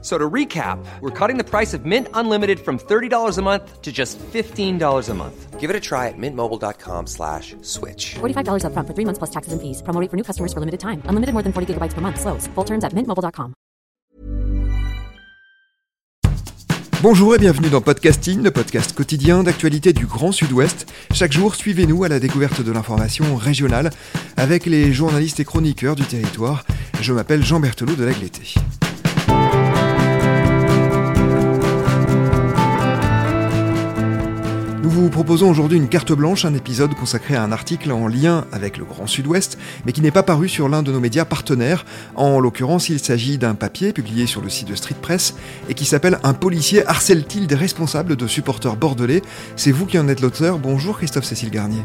So 0.00 0.16
to 0.16 0.30
recap, 0.30 0.78
we're 1.00 1.10
cutting 1.10 1.38
the 1.38 1.44
price 1.44 1.74
of 1.74 1.84
Mint 1.84 2.06
Unlimited 2.14 2.60
from 2.60 2.78
$30 2.78 3.36
a 3.36 3.42
month 3.42 3.82
to 3.82 3.90
just 3.90 4.16
$15 4.32 5.08
a 5.08 5.14
month. 5.14 5.58
Give 5.58 5.70
it 5.70 5.74
a 5.74 5.80
try 5.80 6.06
at 6.06 6.14
mintmobile.com 6.16 7.08
slash 7.08 7.56
switch. 7.62 8.14
$45 8.20 8.62
upfront 8.62 8.86
for 8.86 8.94
three 8.94 9.04
months 9.04 9.18
plus 9.18 9.30
taxes 9.30 9.52
and 9.52 9.60
fees. 9.60 9.82
Promo 9.82 10.00
rate 10.00 10.08
for 10.08 10.16
new 10.16 10.22
customers 10.22 10.52
for 10.52 10.60
limited 10.60 10.78
time. 10.78 11.02
Unlimited 11.08 11.32
more 11.34 11.42
than 11.42 11.52
40 11.52 11.74
gigabytes 11.74 11.94
per 11.94 12.00
month. 12.00 12.20
Slows. 12.20 12.46
Full 12.54 12.64
terms 12.64 12.84
at 12.84 12.94
mintmobile.com. 12.94 13.54
Bonjour 17.00 17.34
et 17.34 17.38
bienvenue 17.38 17.70
dans 17.70 17.80
Podcasting, 17.80 18.42
le 18.42 18.50
podcast 18.50 18.92
quotidien 18.92 19.44
d'actualité 19.44 19.92
du 19.92 20.06
Grand 20.06 20.32
Sud-Ouest. 20.32 20.92
Chaque 21.12 21.30
jour, 21.32 21.54
suivez-nous 21.54 22.02
à 22.02 22.08
la 22.08 22.18
découverte 22.18 22.60
de 22.60 22.72
l'information 22.72 23.36
régionale 23.36 23.90
avec 24.36 24.66
les 24.66 24.92
journalistes 24.92 25.38
et 25.38 25.44
chroniqueurs 25.44 25.94
du 25.94 26.02
territoire. 26.02 26.64
Je 27.00 27.12
m'appelle 27.12 27.44
Jean 27.44 27.60
Berthelot 27.60 27.94
de 27.94 28.04
l'Agleté. 28.04 28.54
Nous 34.88 35.02
vous 35.02 35.10
proposons 35.10 35.50
aujourd'hui 35.50 35.76
une 35.76 35.90
carte 35.90 36.12
blanche, 36.12 36.46
un 36.46 36.54
épisode 36.54 36.94
consacré 36.94 37.36
à 37.36 37.42
un 37.42 37.52
article 37.52 37.92
en 37.92 38.08
lien 38.08 38.46
avec 38.52 38.78
le 38.78 38.86
Grand 38.86 39.06
Sud-Ouest, 39.06 39.58
mais 39.84 39.92
qui 39.92 40.00
n'est 40.00 40.10
pas 40.10 40.22
paru 40.22 40.48
sur 40.48 40.66
l'un 40.66 40.82
de 40.82 40.90
nos 40.90 40.98
médias 40.98 41.26
partenaires. 41.26 41.84
En 42.14 42.40
l'occurrence, 42.40 42.88
il 42.88 42.98
s'agit 42.98 43.36
d'un 43.36 43.54
papier 43.54 43.92
publié 43.92 44.26
sur 44.26 44.40
le 44.40 44.48
site 44.48 44.66
de 44.66 44.74
Street 44.74 44.96
Press 44.98 45.34
et 45.68 45.74
qui 45.74 45.84
s'appelle 45.84 46.18
Un 46.22 46.32
policier 46.32 46.86
harcèle-t-il 46.86 47.46
des 47.46 47.54
responsables 47.54 48.16
de 48.16 48.26
supporters 48.26 48.76
bordelais? 48.76 49.20
C'est 49.56 49.72
vous 49.72 49.84
qui 49.84 49.98
en 49.98 50.08
êtes 50.08 50.22
l'auteur. 50.22 50.58
Bonjour 50.58 50.96
Christophe 50.96 51.24
Cécile 51.24 51.50
Garnier. 51.50 51.82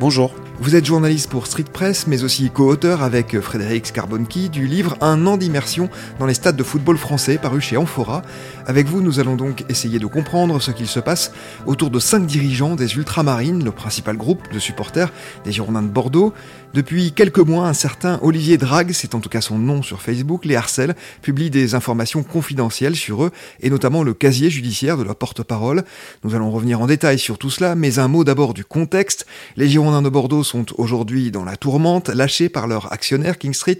Bonjour. 0.00 0.32
Vous 0.58 0.74
êtes 0.74 0.86
journaliste 0.86 1.28
pour 1.28 1.46
Street 1.46 1.66
Press, 1.70 2.06
mais 2.06 2.24
aussi 2.24 2.50
co-auteur 2.50 3.02
avec 3.02 3.38
Frédéric 3.40 3.88
Scarbonki 3.88 4.48
du 4.48 4.66
livre 4.66 4.96
Un 5.02 5.26
an 5.26 5.36
d'immersion 5.36 5.90
dans 6.18 6.24
les 6.24 6.32
stades 6.32 6.56
de 6.56 6.62
football 6.62 6.96
français 6.96 7.36
paru 7.36 7.60
chez 7.60 7.76
Amphora. 7.76 8.22
Avec 8.66 8.86
vous, 8.86 9.02
nous 9.02 9.20
allons 9.20 9.36
donc 9.36 9.64
essayer 9.68 9.98
de 9.98 10.06
comprendre 10.06 10.60
ce 10.62 10.70
qu'il 10.70 10.86
se 10.86 10.98
passe 10.98 11.30
autour 11.66 11.90
de 11.90 11.98
cinq 11.98 12.24
dirigeants 12.24 12.74
des 12.74 12.96
Ultramarines, 12.96 13.64
le 13.64 13.70
principal 13.70 14.16
groupe 14.16 14.50
de 14.50 14.58
supporters 14.58 15.12
des 15.44 15.52
Girondins 15.52 15.82
de 15.82 15.88
Bordeaux. 15.88 16.32
Depuis 16.72 17.12
quelques 17.12 17.38
mois, 17.38 17.68
un 17.68 17.74
certain 17.74 18.18
Olivier 18.22 18.56
Drague, 18.56 18.92
c'est 18.92 19.14
en 19.14 19.20
tout 19.20 19.28
cas 19.28 19.40
son 19.42 19.58
nom 19.58 19.82
sur 19.82 20.00
Facebook, 20.00 20.44
les 20.46 20.56
harcèle, 20.56 20.96
publie 21.22 21.50
des 21.50 21.74
informations 21.74 22.22
confidentielles 22.22 22.96
sur 22.96 23.24
eux, 23.24 23.30
et 23.60 23.70
notamment 23.70 24.02
le 24.02 24.14
casier 24.14 24.50
judiciaire 24.50 24.96
de 24.96 25.02
leur 25.02 25.16
porte-parole. 25.16 25.84
Nous 26.24 26.34
allons 26.34 26.50
revenir 26.50 26.80
en 26.80 26.86
détail 26.86 27.18
sur 27.18 27.38
tout 27.38 27.50
cela, 27.50 27.74
mais 27.74 27.98
un 27.98 28.08
mot 28.08 28.24
d'abord 28.24 28.52
du 28.52 28.64
contexte. 28.64 29.26
Les 29.56 29.68
Girondins 29.68 30.02
de 30.02 30.08
Bordeaux 30.08 30.42
sont 30.46 30.66
aujourd'hui 30.78 31.30
dans 31.30 31.44
la 31.44 31.56
tourmente, 31.56 32.08
lâchés 32.08 32.48
par 32.48 32.66
leur 32.66 32.92
actionnaire 32.92 33.38
King 33.38 33.52
Street, 33.52 33.78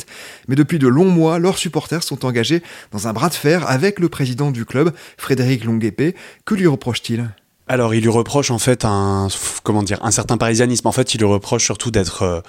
mais 0.48 0.56
depuis 0.56 0.78
de 0.78 0.88
longs 0.88 1.10
mois, 1.10 1.38
leurs 1.38 1.58
supporters 1.58 2.02
sont 2.02 2.24
engagés 2.24 2.62
dans 2.92 3.08
un 3.08 3.12
bras 3.12 3.28
de 3.28 3.34
fer 3.34 3.68
avec 3.68 3.98
le 3.98 4.08
président 4.08 4.50
du 4.50 4.64
club, 4.64 4.92
Frédéric 5.16 5.64
Longuepé. 5.64 6.14
Que 6.44 6.54
lui 6.54 6.66
reproche-t-il? 6.66 7.30
Alors, 7.68 7.94
il 7.94 8.02
lui 8.02 8.10
reproche 8.10 8.52
en 8.52 8.58
fait 8.58 8.84
un 8.84 9.26
comment 9.64 9.82
dire 9.82 9.98
un 10.02 10.12
certain 10.12 10.36
parisianisme. 10.36 10.86
En 10.86 10.92
fait, 10.92 11.14
il 11.14 11.18
lui 11.18 11.26
reproche 11.26 11.64
surtout 11.64 11.90
d'être 11.90 12.22
euh, 12.22 12.40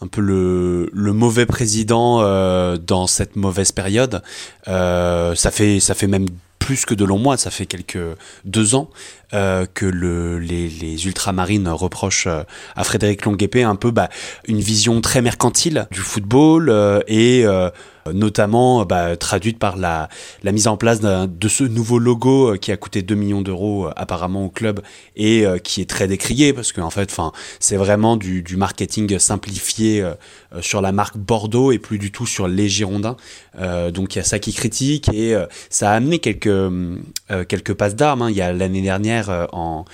un 0.00 0.06
peu 0.06 0.20
le, 0.20 0.90
le 0.92 1.12
mauvais 1.12 1.44
président 1.44 2.20
euh, 2.20 2.76
dans 2.76 3.08
cette 3.08 3.34
mauvaise 3.34 3.72
période. 3.72 4.22
Euh, 4.68 5.34
ça 5.34 5.50
fait 5.50 5.80
ça 5.80 5.94
fait 5.94 6.06
même 6.06 6.26
plus 6.60 6.86
que 6.86 6.94
de 6.94 7.04
longs 7.04 7.18
mois, 7.18 7.36
ça 7.36 7.50
fait 7.50 7.66
quelques 7.66 7.98
deux 8.44 8.76
ans 8.76 8.90
euh, 9.32 9.64
que 9.74 9.86
le, 9.86 10.40
les, 10.40 11.06
ultramarines 11.06 11.68
reprochent 11.68 12.26
euh, 12.26 12.42
à 12.74 12.82
Frédéric 12.82 13.24
Longuepé 13.24 13.62
un 13.62 13.76
peu 13.76 13.92
bah, 13.92 14.08
une 14.48 14.58
vision 14.58 15.00
très 15.00 15.22
mercantile 15.22 15.86
du 15.92 16.00
football 16.00 16.68
euh, 16.68 17.00
et 17.06 17.44
notamment 18.12 18.84
bah, 18.86 19.16
traduite 19.16 19.58
par 19.58 19.76
la, 19.76 20.08
mise 20.42 20.66
en 20.66 20.76
place 20.76 21.00
de 21.00 21.48
ce 21.48 21.62
nouveau 21.62 22.00
logo 22.00 22.56
qui 22.60 22.72
a 22.72 22.76
coûté 22.76 23.02
2 23.02 23.14
millions 23.14 23.42
d'euros 23.42 23.88
apparemment 23.94 24.46
au 24.46 24.48
club 24.48 24.80
et 25.16 25.44
qui 25.62 25.82
est 25.82 25.88
très 25.88 26.08
décrié 26.08 26.52
parce 26.52 26.72
qu'en 26.72 26.84
en 26.84 26.90
fait 26.90 27.14
c'est 27.60 27.76
vraiment 27.76 28.16
du, 28.16 28.42
du, 28.42 28.56
marketing 28.56 29.18
simplifié 29.18 30.02
sur 30.60 30.80
la 30.80 30.92
marque 30.92 31.18
Bordeaux 31.18 31.72
et 31.72 31.78
plus 31.78 31.98
du 31.98 32.10
tout 32.10 32.26
sur 32.26 32.48
les 32.48 32.70
Girondins 32.70 33.16
donc 33.92 34.14
il 34.14 34.18
y 34.18 34.20
a 34.22 34.24
ça 34.24 34.38
qui 34.38 34.54
critique 34.54 35.10
et 35.12 35.36
ça 35.68 35.90
a 35.90 35.94
amené 35.94 36.20
quelques, 36.20 36.72
quelques 37.48 37.74
passes 37.74 37.96
d'armes 37.96 38.22
hein. 38.22 38.30
il 38.30 38.36
y 38.36 38.42
a 38.42 38.52
l'année 38.52 38.82
dernière 38.82 39.19
euh, 39.28 39.46
en, 39.52 39.84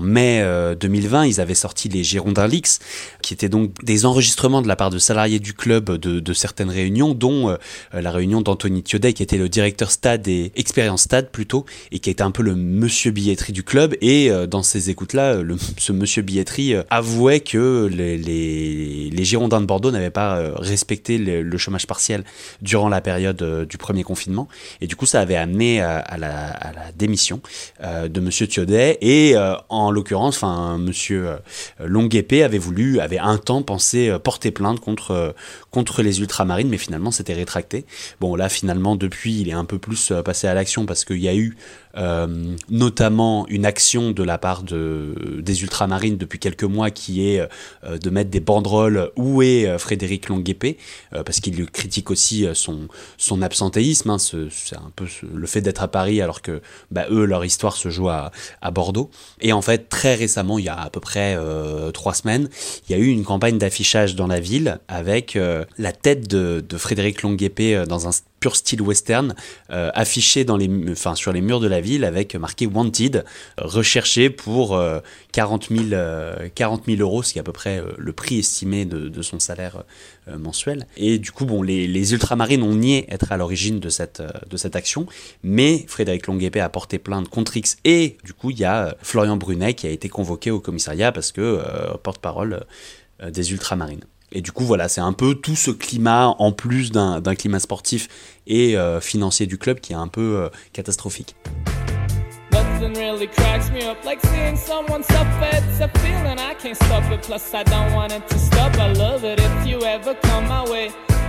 mai 0.00 0.44
2020, 0.78 1.22
euh, 1.22 1.26
ils 1.26 1.40
avaient 1.40 1.54
sorti 1.54 1.88
les 1.88 2.04
Girondins 2.04 2.46
Leaks, 2.46 2.78
qui 3.22 3.34
étaient 3.34 3.48
donc 3.48 3.72
des 3.82 4.06
enregistrements 4.06 4.62
de 4.62 4.68
la 4.68 4.76
part 4.76 4.90
de 4.90 4.98
salariés 4.98 5.38
du 5.38 5.54
club 5.54 5.90
de, 5.90 6.32
certaines 6.32 6.70
réunions, 6.70 7.14
dont 7.14 7.50
euh, 7.50 7.56
la 7.92 8.10
réunion 8.10 8.42
d'Anthony 8.42 8.82
Thiodet, 8.82 9.12
qui 9.12 9.22
était 9.22 9.38
le 9.38 9.48
directeur 9.48 9.90
stade 9.90 10.28
et 10.28 10.52
expérience 10.54 11.02
stade 11.02 11.30
plutôt, 11.30 11.64
et 11.90 11.98
qui 11.98 12.10
était 12.10 12.22
un 12.22 12.30
peu 12.30 12.42
le 12.42 12.54
monsieur 12.54 13.10
billetterie 13.10 13.52
du 13.52 13.62
club. 13.62 13.94
Et 14.00 14.30
dans 14.48 14.62
ces 14.62 14.90
écoutes-là, 14.90 15.36
ce 15.78 15.92
monsieur 15.92 16.22
billetterie 16.22 16.74
avouait 16.90 17.40
que 17.40 17.88
les, 17.90 19.24
Girondins 19.24 19.60
de 19.60 19.66
Bordeaux 19.66 19.90
n'avaient 19.90 20.10
pas 20.10 20.40
respecté 20.56 21.18
le, 21.18 21.56
chômage 21.58 21.86
partiel 21.86 22.22
durant 22.62 22.88
la 22.88 23.00
période 23.00 23.66
du 23.68 23.78
premier 23.78 24.04
confinement. 24.04 24.46
Et 24.80 24.86
du 24.86 24.94
coup, 24.94 25.06
ça 25.06 25.20
avait 25.20 25.36
amené 25.36 25.80
à, 25.80 26.16
la, 26.18 26.50
à 26.50 26.72
la, 26.72 26.92
démission 26.96 27.40
de 27.82 28.20
monsieur 28.20 28.46
Thiodet 28.46 28.75
et 28.76 29.36
euh, 29.36 29.54
en 29.68 29.90
l'occurrence, 29.90 30.36
enfin, 30.36 30.78
Monsieur 30.78 31.28
euh, 31.28 31.36
Longuepé 31.80 32.42
avait 32.42 32.58
voulu, 32.58 33.00
avait 33.00 33.18
un 33.18 33.38
temps 33.38 33.62
pensé 33.62 34.08
euh, 34.08 34.18
porter 34.18 34.50
plainte 34.50 34.80
contre 34.80 35.34
contre 35.70 36.02
les 36.02 36.20
ultramarines, 36.20 36.68
mais 36.68 36.78
finalement 36.78 37.10
c'était 37.10 37.34
rétracté. 37.34 37.84
Bon 38.20 38.34
là 38.34 38.48
finalement 38.48 38.96
depuis 38.96 39.40
il 39.40 39.48
est 39.48 39.54
un 39.54 39.64
peu 39.64 39.78
plus 39.78 40.12
passé 40.24 40.46
à 40.46 40.54
l'action 40.54 40.86
parce 40.86 41.04
qu'il 41.04 41.20
y 41.20 41.28
a 41.28 41.34
eu 41.34 41.56
notamment 42.68 43.46
une 43.48 43.64
action 43.64 44.10
de 44.10 44.22
la 44.22 44.36
part 44.36 44.62
de, 44.62 45.40
des 45.40 45.62
ultramarines 45.62 46.18
depuis 46.18 46.38
quelques 46.38 46.64
mois 46.64 46.90
qui 46.90 47.26
est 47.26 47.48
de 47.88 48.10
mettre 48.10 48.28
des 48.28 48.40
banderoles 48.40 49.10
où 49.16 49.42
est 49.42 49.66
euh, 49.66 49.78
Frédéric 49.78 50.28
Longuepé 50.28 50.76
parce 51.10 51.40
qu'il 51.40 51.64
critique 51.70 52.10
aussi 52.10 52.46
son, 52.54 52.88
son 53.16 53.42
absentéisme, 53.42 54.10
hein, 54.10 54.18
c'est 54.18 54.76
un 54.76 54.92
peu 54.94 55.06
le 55.32 55.46
fait 55.46 55.60
d'être 55.60 55.82
à 55.82 55.88
Paris 55.88 56.20
alors 56.20 56.42
que 56.42 56.60
bah, 56.90 57.06
eux 57.10 57.24
leur 57.24 57.44
histoire 57.44 57.76
se 57.76 57.88
joue 57.88 58.08
à, 58.08 58.30
Bordeaux. 58.70 59.10
Et 59.40 59.52
en 59.52 59.62
fait 59.62 59.88
très 59.88 60.14
récemment, 60.14 60.58
il 60.58 60.64
y 60.64 60.68
a 60.68 60.78
à 60.78 60.90
peu 60.90 61.00
près 61.00 61.36
trois 61.92 62.14
semaines, 62.14 62.48
il 62.88 62.92
y 62.92 62.94
a 62.94 62.98
eu 62.98 63.08
une 63.08 63.24
campagne 63.24 63.58
d'affichage 63.58 64.14
dans 64.14 64.26
la 64.26 64.40
ville 64.40 64.78
avec 64.88 65.38
la 65.78 65.92
tête 65.92 66.28
de, 66.28 66.64
de 66.66 66.78
Frédéric 66.78 67.22
Longuepé 67.22 67.84
dans 67.88 68.08
un 68.08 68.12
style 68.54 68.82
western, 68.82 69.34
euh, 69.70 69.90
affiché 69.94 70.44
dans 70.44 70.56
les, 70.56 70.70
enfin, 70.92 71.14
sur 71.14 71.32
les 71.32 71.40
murs 71.40 71.60
de 71.60 71.66
la 71.66 71.80
ville 71.80 72.04
avec 72.04 72.36
marqué 72.36 72.66
Wanted, 72.66 73.24
recherché 73.58 74.30
pour 74.30 74.80
40, 75.32 75.68
000, 75.70 76.00
40 76.54 76.84
000 76.86 77.00
euros, 77.00 77.22
ce 77.22 77.32
qui 77.32 77.38
est 77.38 77.40
à 77.40 77.44
peu 77.44 77.52
près 77.52 77.78
euh, 77.78 77.92
le 77.98 78.12
prix 78.12 78.38
estimé 78.38 78.84
de, 78.84 79.22
son 79.22 79.40
salaire 79.40 79.82
euh, 80.28 80.38
mensuel. 80.38 80.86
Et 80.96 81.18
du 81.18 81.32
coup, 81.32 81.46
bon, 81.46 81.62
les, 81.62 81.88
les, 81.88 82.12
ultramarines 82.12 82.62
ont 82.62 82.74
nié 82.74 83.06
être 83.08 83.32
à 83.32 83.36
l'origine 83.36 83.80
de 83.80 83.88
cette, 83.88 84.22
de 84.48 84.56
cette 84.56 84.76
action, 84.76 85.06
mais 85.42 85.84
Frédéric 85.88 86.26
Longuepé 86.26 86.60
a 86.60 86.68
porté 86.68 86.98
plainte 86.98 87.28
contre 87.28 87.56
X 87.56 87.78
et 87.84 88.18
du 88.24 88.34
coup, 88.34 88.50
il 88.50 88.58
y 88.58 88.64
a 88.64 88.94
Florian 89.02 89.36
Brunet 89.36 89.74
qui 89.74 89.86
a 89.86 89.90
été 89.90 90.08
convoqué 90.08 90.50
au 90.50 90.60
commissariat 90.60 91.10
parce 91.10 91.32
que 91.32 91.62
porte-parole 92.02 92.64
des 93.26 93.52
ultramarines. 93.52 94.04
Et 94.32 94.40
du 94.40 94.52
coup, 94.52 94.64
voilà, 94.64 94.88
c'est 94.88 95.00
un 95.00 95.12
peu 95.12 95.34
tout 95.34 95.56
ce 95.56 95.70
climat, 95.70 96.34
en 96.38 96.52
plus 96.52 96.90
d'un 96.90 97.34
climat 97.34 97.60
sportif 97.60 98.08
et 98.46 98.76
euh, 98.76 99.00
financier 99.00 99.46
du 99.46 99.58
club, 99.58 99.80
qui 99.80 99.92
est 99.92 99.96
un 99.96 100.08
peu 100.08 100.20
euh, 100.20 100.48
catastrophique. 100.72 101.36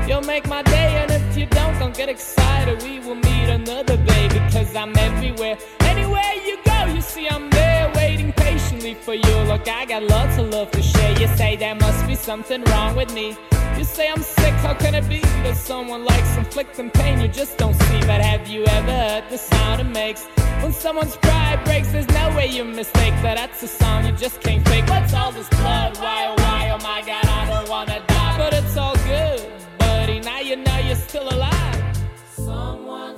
You'll 0.07 0.21
make 0.21 0.47
my 0.47 0.63
day, 0.63 1.03
and 1.03 1.11
if 1.11 1.37
you 1.37 1.47
don't, 1.47 1.77
don't 1.79 1.93
get 1.93 2.07
excited. 2.07 2.81
We 2.81 2.99
will 2.99 3.15
meet 3.15 3.49
another 3.49 3.97
day 3.97 4.29
because 4.29 4.73
I'm 4.73 4.95
everywhere. 4.95 5.57
Anywhere 5.81 6.33
you 6.45 6.57
go, 6.63 6.85
you 6.85 7.01
see 7.01 7.27
I'm 7.27 7.49
there 7.49 7.66
patiently 8.77 8.93
for 9.03 9.13
you. 9.13 9.35
Look, 9.47 9.67
I 9.67 9.85
got 9.85 10.03
lots 10.03 10.37
of 10.37 10.49
love 10.49 10.71
to 10.71 10.81
share. 10.81 11.19
You 11.19 11.27
say 11.35 11.55
there 11.55 11.75
must 11.75 12.07
be 12.07 12.15
something 12.15 12.63
wrong 12.65 12.95
with 12.95 13.13
me. 13.13 13.35
You 13.77 13.83
say 13.83 14.09
I'm 14.09 14.23
sick, 14.23 14.53
how 14.65 14.73
can 14.73 14.95
it 14.95 15.07
be 15.07 15.19
that 15.19 15.55
someone 15.55 16.03
likes 16.03 16.37
inflicting 16.37 16.89
pain 16.89 17.19
you 17.21 17.27
just 17.27 17.57
don't 17.57 17.75
see? 17.75 17.99
But 18.01 18.21
have 18.21 18.47
you 18.47 18.65
ever 18.65 18.91
heard 18.91 19.23
the 19.29 19.37
sound 19.37 19.81
it 19.81 19.91
makes 19.91 20.25
when 20.61 20.73
someone's 20.73 21.15
pride 21.17 21.63
breaks? 21.65 21.91
There's 21.91 22.07
no 22.09 22.35
way 22.35 22.47
you 22.47 22.63
mistake 22.63 23.13
that. 23.21 23.37
That's 23.37 23.61
a 23.63 23.67
sound 23.67 24.07
you 24.07 24.13
just 24.13 24.41
can't 24.41 24.67
fake. 24.67 24.87
What's 24.89 25.13
all 25.13 25.31
this 25.31 25.49
blood? 25.49 25.97
Why, 25.97 26.25
oh, 26.27 26.35
why, 26.41 26.71
oh 26.73 26.81
my 26.83 27.01
god, 27.05 27.25
I 27.25 27.45
don't 27.49 27.69
wanna 27.69 27.99
die. 28.07 28.37
But 28.37 28.53
it's 28.53 28.77
all 28.77 28.95
good 28.95 29.57
buddy. 29.77 30.19
now 30.19 30.39
you 30.39 30.55
know 30.55 30.77
you're 30.79 30.95
still 30.95 31.27
alive. 31.29 31.56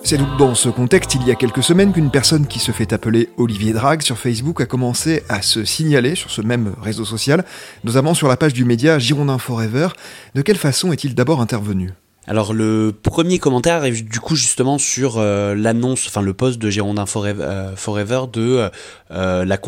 C'est 0.09 0.17
donc 0.17 0.37
dans 0.37 0.55
ce 0.55 0.69
contexte, 0.69 1.13
il 1.13 1.27
y 1.27 1.29
a 1.29 1.35
quelques 1.35 1.61
semaines, 1.61 1.93
qu'une 1.93 2.09
personne 2.09 2.47
qui 2.47 2.57
se 2.57 2.71
fait 2.71 2.93
appeler 2.93 3.29
Olivier 3.37 3.73
Drague 3.73 4.01
sur 4.01 4.17
Facebook 4.17 4.59
a 4.59 4.65
commencé 4.65 5.21
à 5.29 5.43
se 5.43 5.63
signaler 5.65 6.15
sur 6.15 6.31
ce 6.31 6.41
même 6.41 6.73
réseau 6.81 7.05
social, 7.05 7.45
notamment 7.83 8.15
sur 8.15 8.27
la 8.27 8.35
page 8.35 8.53
du 8.53 8.65
média 8.65 8.97
Girondin 8.97 9.37
Forever. 9.37 9.89
De 10.33 10.41
quelle 10.41 10.57
façon 10.57 10.91
est-il 10.91 11.13
d'abord 11.13 11.41
intervenu? 11.41 11.91
Alors 12.27 12.53
le 12.53 12.91
premier 12.91 13.39
commentaire 13.39 13.75
arrive 13.75 14.07
du 14.07 14.19
coup 14.19 14.35
justement 14.35 14.77
sur 14.77 15.17
euh, 15.17 15.55
l'annonce, 15.55 16.05
enfin 16.05 16.21
le 16.21 16.33
poste 16.33 16.59
de 16.59 16.69
Girondin 16.69 17.07
Forever, 17.07 17.41
euh, 17.41 18.27
de 18.27 18.69
euh, 19.11 19.45
la 19.45 19.59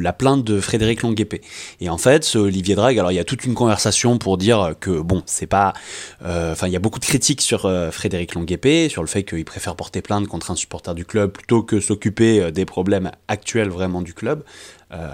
la 0.00 0.12
plainte 0.12 0.44
de 0.44 0.60
Frédéric 0.60 1.02
Longuepé. 1.02 1.42
Et 1.80 1.90
en 1.90 1.98
fait, 1.98 2.24
ce 2.24 2.38
Olivier 2.38 2.76
Drague, 2.76 2.98
alors 2.98 3.12
il 3.12 3.16
y 3.16 3.18
a 3.18 3.24
toute 3.24 3.44
une 3.44 3.54
conversation 3.54 4.16
pour 4.16 4.38
dire 4.38 4.74
que 4.80 5.00
bon, 5.00 5.22
c'est 5.26 5.46
pas, 5.46 5.74
enfin 6.22 6.66
il 6.66 6.72
y 6.72 6.76
a 6.76 6.80
beaucoup 6.80 6.98
de 6.98 7.04
critiques 7.04 7.42
sur 7.42 7.70
Frédéric 7.90 8.34
Longuepé, 8.34 8.88
sur 8.88 9.02
le 9.02 9.08
fait 9.08 9.24
qu'il 9.24 9.44
préfère 9.44 9.76
porter 9.76 10.00
plainte 10.00 10.28
contre 10.28 10.50
un 10.50 10.56
supporter 10.56 10.94
du 10.94 11.04
club 11.04 11.30
plutôt 11.30 11.62
que 11.62 11.80
s'occuper 11.80 12.52
des 12.52 12.64
problèmes 12.64 13.10
actuels 13.28 13.68
vraiment 13.68 14.00
du 14.00 14.14
club. 14.14 14.44
Euh, 14.92 15.08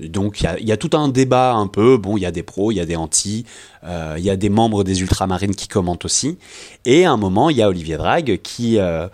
donc 0.00 0.40
il 0.40 0.66
y, 0.66 0.72
a, 0.72 0.76
tout 0.76 0.96
un 0.96 1.08
débat 1.08 1.54
un 1.54 1.68
peu, 1.68 1.96
bon 1.96 2.16
il 2.16 2.22
y 2.22 2.26
a 2.26 2.32
des 2.32 2.42
pros, 2.42 2.72
il 2.72 2.76
y 2.76 2.80
a 2.80 2.84
des 2.84 2.96
anti, 2.96 3.44
euh, 3.84 4.16
il 4.18 4.24
y 4.24 4.30
a 4.30 4.36
des 4.36 4.48
membres 4.48 4.82
des 4.82 5.02
ultramarines 5.02 5.54
qui 5.54 5.68
commentent 5.68 6.04
aussi, 6.04 6.36
et 6.84 7.04
à 7.04 7.12
un 7.12 7.16
moment 7.16 7.48
il 7.48 7.56
y 7.56 7.62
a 7.62 7.68
Olivier 7.68 7.96
Drague 7.96 8.40
qui 8.42 8.78
euh, 8.78 9.06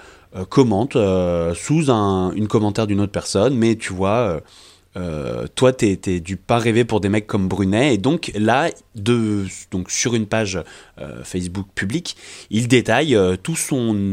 commente 0.49 0.97
sous 1.55 1.91
un 1.91 2.33
commentaire 2.49 2.87
d'une 2.87 3.01
autre 3.01 3.13
personne, 3.13 3.55
mais 3.57 3.77
tu 3.77 3.93
vois... 3.93 4.41
toi, 5.55 5.73
t'es, 5.73 6.21
du 6.21 6.37
pas 6.37 6.59
rêvé 6.59 6.85
pour 6.85 7.01
des 7.01 7.09
mecs 7.09 7.27
comme 7.27 7.49
Brunet. 7.49 7.95
Et 7.95 7.99
donc 7.99 8.33
là, 8.37 8.71
donc 8.95 9.91
sur 9.91 10.15
une 10.15 10.27
page 10.27 10.63
Facebook 11.25 11.67
publique, 11.75 12.17
il 12.51 12.69
détaille 12.69 13.19
tous 13.43 13.73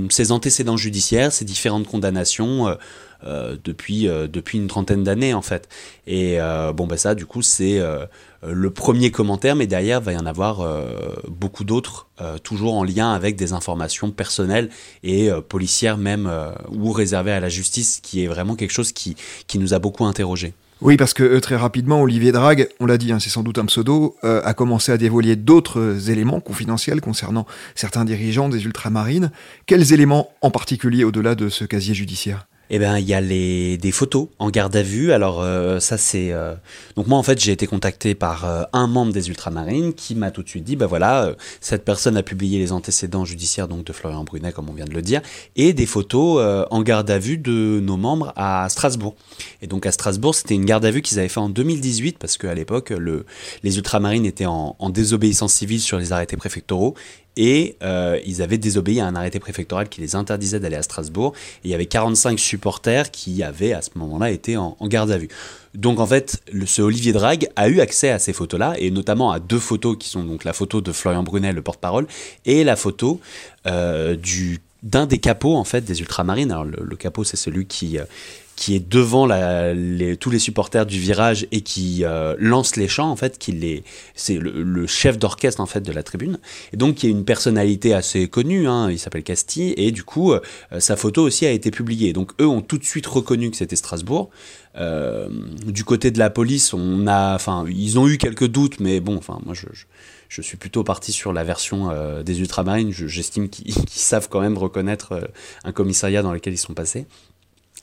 ses 0.09 0.31
antécédents 0.31 0.77
judiciaires, 0.77 1.31
ses 1.31 1.45
différentes 1.45 1.87
condamnations, 1.87 2.75
depuis, 3.23 4.07
euh, 4.07 4.27
depuis 4.27 4.57
une 4.57 4.67
trentaine 4.67 5.03
d'années 5.03 5.33
en 5.33 5.41
fait. 5.41 5.67
Et 6.05 6.39
euh, 6.39 6.71
bon, 6.73 6.87
bah 6.87 6.97
ça, 6.97 7.15
du 7.15 7.25
coup, 7.25 7.41
c'est 7.41 7.81
le 8.43 8.69
premier 8.69 9.11
commentaire, 9.11 9.55
mais 9.55 9.67
derrière, 9.67 9.99
va 9.99 10.13
y 10.13 10.17
en 10.17 10.25
avoir 10.25 10.65
beaucoup 11.27 11.63
d'autres, 11.63 12.07
toujours 12.43 12.75
en 12.75 12.83
lien 12.83 13.11
avec 13.11 13.35
des 13.35 13.53
informations 13.53 14.11
personnelles 14.11 14.69
et 15.03 15.29
policières 15.49 15.97
même, 15.97 16.31
ou 16.71 16.91
réservées 16.91 17.31
à 17.31 17.39
la 17.39 17.49
justice, 17.49 17.99
qui 18.01 18.23
est 18.23 18.27
vraiment 18.27 18.55
quelque 18.55 18.71
chose 18.71 18.91
qui, 18.91 19.15
qui 19.47 19.59
nous 19.59 19.73
a 19.73 19.79
beaucoup 19.79 20.05
interrogés. 20.05 20.53
Oui, 20.79 20.95
parce 20.95 21.13
que 21.13 21.39
très 21.39 21.55
rapidement, 21.55 22.01
Olivier 22.01 22.31
Drague, 22.31 22.69
on 22.79 22.85
l'a 22.85 22.99
dit, 22.99 23.11
hein, 23.11 23.19
c'est 23.19 23.31
sans 23.31 23.41
doute 23.41 23.57
un 23.57 23.65
pseudo, 23.65 24.15
a 24.21 24.53
commencé 24.53 24.91
à 24.91 24.97
dévoiler 24.97 25.35
d'autres 25.35 26.09
éléments 26.09 26.39
confidentiels 26.39 27.01
concernant 27.01 27.47
certains 27.75 28.05
dirigeants 28.05 28.49
des 28.49 28.63
ultramarines. 28.63 29.31
Quels 29.65 29.93
éléments 29.93 30.31
en 30.41 30.51
particulier 30.51 31.03
au-delà 31.03 31.35
de 31.35 31.49
ce 31.49 31.65
casier 31.65 31.95
judiciaire? 31.95 32.47
Eh 32.69 32.79
ben, 32.79 32.97
il 32.97 33.07
y 33.07 33.13
a 33.13 33.21
des 33.21 33.91
photos 33.91 34.27
en 34.39 34.49
garde 34.49 34.75
à 34.75 34.83
vue. 34.83 35.11
Alors, 35.11 35.41
euh, 35.41 35.79
ça, 35.79 35.97
c'est. 35.97 36.31
Euh, 36.31 36.53
donc, 36.95 37.07
moi, 37.07 37.17
en 37.17 37.23
fait, 37.23 37.39
j'ai 37.39 37.51
été 37.51 37.67
contacté 37.67 38.15
par 38.15 38.45
euh, 38.45 38.63
un 38.73 38.87
membre 38.87 39.13
des 39.13 39.29
Ultramarines 39.29 39.93
qui 39.93 40.15
m'a 40.15 40.31
tout 40.31 40.43
de 40.43 40.49
suite 40.49 40.63
dit 40.63 40.75
ben 40.75 40.85
voilà, 40.85 41.33
cette 41.61 41.85
personne 41.85 42.17
a 42.17 42.23
publié 42.23 42.59
les 42.59 42.71
antécédents 42.71 43.25
judiciaires 43.25 43.67
donc 43.67 43.85
de 43.85 43.93
Florian 43.93 44.23
Brunet, 44.23 44.51
comme 44.51 44.69
on 44.69 44.73
vient 44.73 44.85
de 44.85 44.93
le 44.93 45.01
dire, 45.01 45.21
et 45.55 45.73
des 45.73 45.85
photos 45.85 46.67
en 46.69 46.81
garde 46.81 47.09
à 47.09 47.19
vue 47.19 47.37
de 47.37 47.79
nos 47.81 47.97
membres 47.97 48.33
à 48.35 48.67
Strasbourg. 48.69 49.15
Et 49.61 49.67
donc, 49.67 49.85
à 49.85 49.91
Strasbourg, 49.91 50.35
c'était 50.35 50.55
une 50.55 50.65
garde 50.65 50.85
à 50.85 50.91
vue 50.91 51.01
qu'ils 51.01 51.19
avaient 51.19 51.29
fait 51.29 51.39
en 51.39 51.49
2018, 51.49 52.17
parce 52.17 52.37
qu'à 52.37 52.53
l'époque, 52.53 52.89
le, 52.89 53.25
les 53.63 53.77
Ultramarines 53.77 54.25
étaient 54.25 54.45
en, 54.45 54.75
en 54.77 54.89
désobéissance 54.89 55.53
civile 55.53 55.81
sur 55.81 55.97
les 55.97 56.11
arrêtés 56.11 56.37
préfectoraux 56.37 56.95
et 57.37 57.77
euh, 57.83 58.19
ils 58.25 58.41
avaient 58.41 58.57
désobéi 58.57 58.99
à 58.99 59.05
un 59.05 59.15
arrêté 59.15 59.39
préfectoral 59.39 59.87
qui 59.87 60.01
les 60.01 60.15
interdisait 60.15 60.59
d'aller 60.59 60.75
à 60.75 60.81
Strasbourg. 60.81 61.33
Et 61.63 61.67
il 61.69 61.71
y 61.71 61.75
avait 61.75 61.85
45 61.85 62.37
supporters 62.39 63.11
qui 63.11 63.43
avaient 63.43 63.73
à 63.73 63.81
ce 63.81 63.91
moment-là 63.95 64.31
été 64.31 64.57
en, 64.57 64.75
garde 64.83 65.11
à 65.11 65.17
vue. 65.17 65.29
Donc 65.75 65.99
en 65.99 66.07
fait, 66.07 66.41
ce 66.65 66.81
Olivier 66.81 67.13
Drague 67.13 67.47
a 67.55 67.69
eu 67.69 67.79
accès 67.79 68.09
à 68.09 68.17
ces 68.17 68.33
photos-là, 68.33 68.73
et 68.79 68.89
notamment 68.89 69.31
à 69.31 69.39
deux 69.39 69.59
photos 69.59 69.95
qui 69.97 70.09
sont 70.09 70.23
donc 70.23 70.43
la 70.43 70.53
photo 70.53 70.81
de 70.81 70.91
Florian 70.91 71.21
Brunet, 71.21 71.53
le 71.53 71.61
porte-parole, 71.61 72.07
et 72.45 72.63
la 72.63 72.75
photo 72.75 73.21
euh, 73.67 74.15
du 74.15 74.59
d'un 74.83 75.07
des 75.07 75.17
capots 75.17 75.55
en 75.55 75.63
fait 75.63 75.81
des 75.81 75.99
ultramarines. 76.01 76.51
Alors 76.51 76.65
le, 76.65 76.77
le 76.83 76.95
capot 76.95 77.23
c'est 77.23 77.37
celui 77.37 77.65
qui 77.65 77.97
euh, 77.97 78.05
qui 78.57 78.75
est 78.75 78.85
devant 78.85 79.27
tous 80.19 80.29
les 80.31 80.39
supporters 80.39 80.87
du 80.87 80.99
virage 80.99 81.47
et 81.51 81.61
qui 81.61 82.03
euh, 82.03 82.35
lance 82.39 82.75
les 82.75 82.87
chants 82.87 83.09
en 83.09 83.15
fait, 83.15 83.37
qui 83.37 83.51
les, 83.51 83.83
c'est 84.15 84.37
le, 84.37 84.87
chef 84.87 85.19
d'orchestre 85.19 85.61
en 85.61 85.67
fait 85.67 85.81
de 85.81 85.91
la 85.91 86.01
tribune. 86.01 86.39
Et 86.73 86.77
donc 86.77 87.03
y 87.03 87.05
a 87.05 87.09
une 87.09 87.23
personnalité 87.23 87.93
assez 87.93 88.27
connue, 88.27 88.67
hein, 88.67 88.89
il 88.89 88.97
s'appelle 88.97 89.23
Castille 89.23 89.75
et 89.77 89.91
du 89.91 90.03
coup 90.03 90.33
euh, 90.33 90.41
sa 90.79 90.97
photo 90.97 91.21
aussi 91.21 91.45
a 91.45 91.51
été 91.51 91.69
publiée. 91.69 92.13
Donc 92.13 92.31
eux 92.41 92.47
ont 92.47 92.61
tout 92.61 92.79
de 92.79 92.83
suite 92.83 93.05
reconnu 93.05 93.51
que 93.51 93.57
c'était 93.57 93.75
Strasbourg. 93.75 94.31
Euh, 94.75 95.29
du 95.65 95.83
côté 95.83 96.09
de 96.09 96.17
la 96.17 96.31
police, 96.31 96.73
on 96.73 97.05
a, 97.05 97.35
enfin 97.35 97.63
ils 97.69 97.99
ont 97.99 98.07
eu 98.07 98.17
quelques 98.17 98.47
doutes, 98.47 98.79
mais 98.79 98.99
bon, 98.99 99.17
enfin 99.17 99.39
moi 99.45 99.53
je, 99.53 99.67
je 100.29 100.41
suis 100.41 100.57
plutôt 100.57 100.83
parti 100.83 101.11
sur 101.11 101.31
la 101.31 101.43
version 101.43 101.91
des 102.23 102.39
ultramarines. 102.41 102.91
J'estime 102.91 103.49
qu'ils 103.51 103.73
savent 103.87 104.29
quand 104.29 104.41
même 104.41 104.57
reconnaître 104.57 105.29
un 105.63 105.71
commissariat 105.71 106.23
dans 106.23 106.33
lequel 106.33 106.53
ils 106.53 106.57
sont 106.57 106.73
passés. 106.73 107.05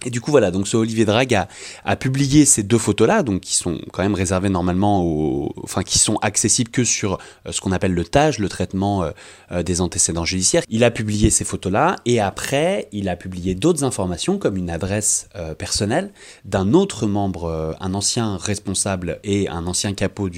Et 0.05 0.11
du 0.11 0.21
coup, 0.21 0.31
voilà, 0.31 0.51
donc 0.51 0.69
ce 0.69 0.77
Olivier 0.77 1.05
Drague 1.05 1.47
a, 1.85 1.97
publié 1.97 2.45
ces 2.45 2.63
deux 2.63 2.79
photos-là, 2.79 3.23
donc 3.23 3.41
qui 3.41 3.55
sont 3.55 3.79
quand 3.93 4.03
même 4.03 4.15
réservées 4.15 4.49
normalement 4.49 5.03
aux, 5.03 5.53
enfin, 5.63 5.83
qui 5.83 5.99
sont 5.99 6.17
accessibles 6.17 6.71
que 6.71 6.85
sur 6.85 7.19
euh, 7.47 7.53
ce 7.53 7.61
qu'on 7.61 7.73
appelle 7.73 7.95
le 7.95 8.05
TAGE, 8.05 8.39
le 8.39 8.49
traitement 8.49 9.03
euh, 9.03 9.11
euh, 9.53 9.63
des 9.63 9.81
antécédents 9.81 10.25
judiciaires. 10.25 10.63
Il 10.69 10.85
a 10.85 10.91
publié 10.91 11.31
ces 11.31 11.45
photos-là, 11.45 11.97
et 12.05 12.21
après, 12.21 12.89
il 12.93 13.09
a 13.09 13.17
publié 13.17 13.55
d'autres 13.55 13.85
informations, 13.85 14.39
comme 14.39 14.57
une 14.57 14.71
adresse 14.71 15.29
personnelle 15.59 16.11
d'un 16.45 16.73
autre 16.73 17.07
membre, 17.07 17.77
un 17.81 17.95
ancien 17.95 18.37
responsable 18.37 19.19
et 19.25 19.49
un 19.49 19.67
ancien 19.67 19.93
capot 19.95 20.29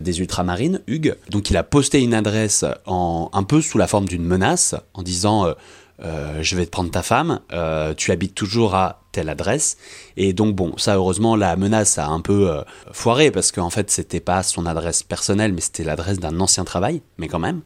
des 0.00 0.20
ultramarines, 0.20 0.80
Hugues. 0.86 1.16
Donc 1.30 1.50
il 1.50 1.56
a 1.56 1.62
posté 1.62 2.00
une 2.02 2.14
adresse 2.14 2.64
un 2.86 3.42
peu 3.44 3.60
sous 3.60 3.78
la 3.78 3.86
forme 3.86 4.06
d'une 4.06 4.24
menace, 4.24 4.74
en 4.94 5.02
disant 5.02 5.54
je 6.02 6.56
vais 6.56 6.66
te 6.66 6.70
prendre 6.70 6.90
ta 6.90 7.02
femme, 7.02 7.40
euh, 7.52 7.94
tu 7.94 8.10
habites 8.12 8.34
toujours 8.34 8.74
à 8.74 9.02
telle 9.12 9.28
adresse. 9.28 9.76
Et 10.16 10.32
donc 10.32 10.54
bon, 10.54 10.74
ça 10.76 10.96
heureusement 10.96 11.36
la 11.36 11.56
menace 11.56 11.98
a 11.98 12.06
un 12.06 12.20
peu 12.20 12.50
euh, 12.50 12.62
foiré 12.92 13.30
parce 13.30 13.52
qu'en 13.52 13.70
fait 13.70 13.90
c'était 13.90 14.20
pas 14.20 14.42
son 14.42 14.66
adresse 14.66 15.02
personnelle, 15.02 15.52
mais 15.52 15.60
c'était 15.60 15.84
l'adresse 15.84 16.18
d'un 16.18 16.40
ancien 16.40 16.64
travail, 16.64 17.02
mais 17.18 17.28
quand 17.28 17.38
même. 17.38 17.62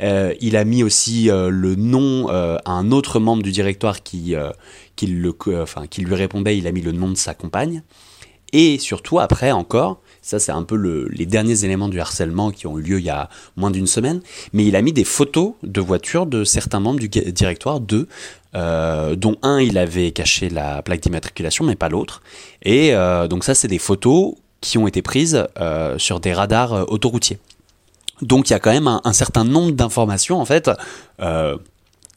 il 0.00 0.56
a 0.56 0.64
mis 0.64 0.82
aussi 0.82 1.28
le 1.30 1.74
nom 1.74 2.28
à 2.28 2.70
un 2.70 2.90
autre 2.90 3.20
membre 3.20 3.42
du 3.42 3.52
directoire 3.52 4.02
qui, 4.02 4.34
qui, 4.96 5.06
le, 5.06 5.34
enfin, 5.62 5.86
qui 5.86 6.02
lui 6.02 6.14
répondait, 6.14 6.58
il 6.58 6.66
a 6.66 6.72
mis 6.72 6.82
le 6.82 6.92
nom 6.92 7.08
de 7.08 7.16
sa 7.16 7.34
compagne. 7.34 7.82
Et 8.52 8.78
surtout 8.78 9.18
après 9.18 9.52
encore, 9.52 10.00
ça, 10.28 10.38
c'est 10.38 10.52
un 10.52 10.62
peu 10.62 10.76
les 11.10 11.24
derniers 11.24 11.64
éléments 11.64 11.88
du 11.88 12.00
harcèlement 12.00 12.50
qui 12.50 12.66
ont 12.66 12.78
eu 12.78 12.82
lieu 12.82 12.98
il 12.98 13.04
y 13.06 13.10
a 13.10 13.30
moins 13.56 13.70
d'une 13.70 13.86
semaine. 13.86 14.20
Mais 14.52 14.66
il 14.66 14.76
a 14.76 14.82
mis 14.82 14.92
des 14.92 15.04
photos 15.04 15.52
de 15.62 15.80
voitures 15.80 16.26
de 16.26 16.44
certains 16.44 16.80
membres 16.80 17.00
du 17.00 17.08
directoire, 17.08 17.80
euh, 18.54 19.16
dont 19.16 19.36
un, 19.42 19.60
il 19.60 19.78
avait 19.78 20.10
caché 20.10 20.50
la 20.50 20.82
plaque 20.82 21.00
d'immatriculation, 21.00 21.64
mais 21.64 21.76
pas 21.76 21.88
l'autre. 21.88 22.22
Et 22.62 22.94
euh, 22.94 23.26
donc 23.26 23.42
ça, 23.42 23.54
c'est 23.54 23.68
des 23.68 23.78
photos 23.78 24.34
qui 24.60 24.76
ont 24.76 24.86
été 24.86 25.00
prises 25.00 25.46
euh, 25.60 25.96
sur 25.98 26.20
des 26.20 26.34
radars 26.34 26.90
autoroutiers. 26.92 27.38
Donc 28.20 28.50
il 28.50 28.52
y 28.52 28.56
a 28.56 28.58
quand 28.58 28.72
même 28.72 29.00
un 29.02 29.12
certain 29.14 29.44
nombre 29.44 29.72
d'informations, 29.72 30.40
en 30.40 30.44
fait 30.44 30.70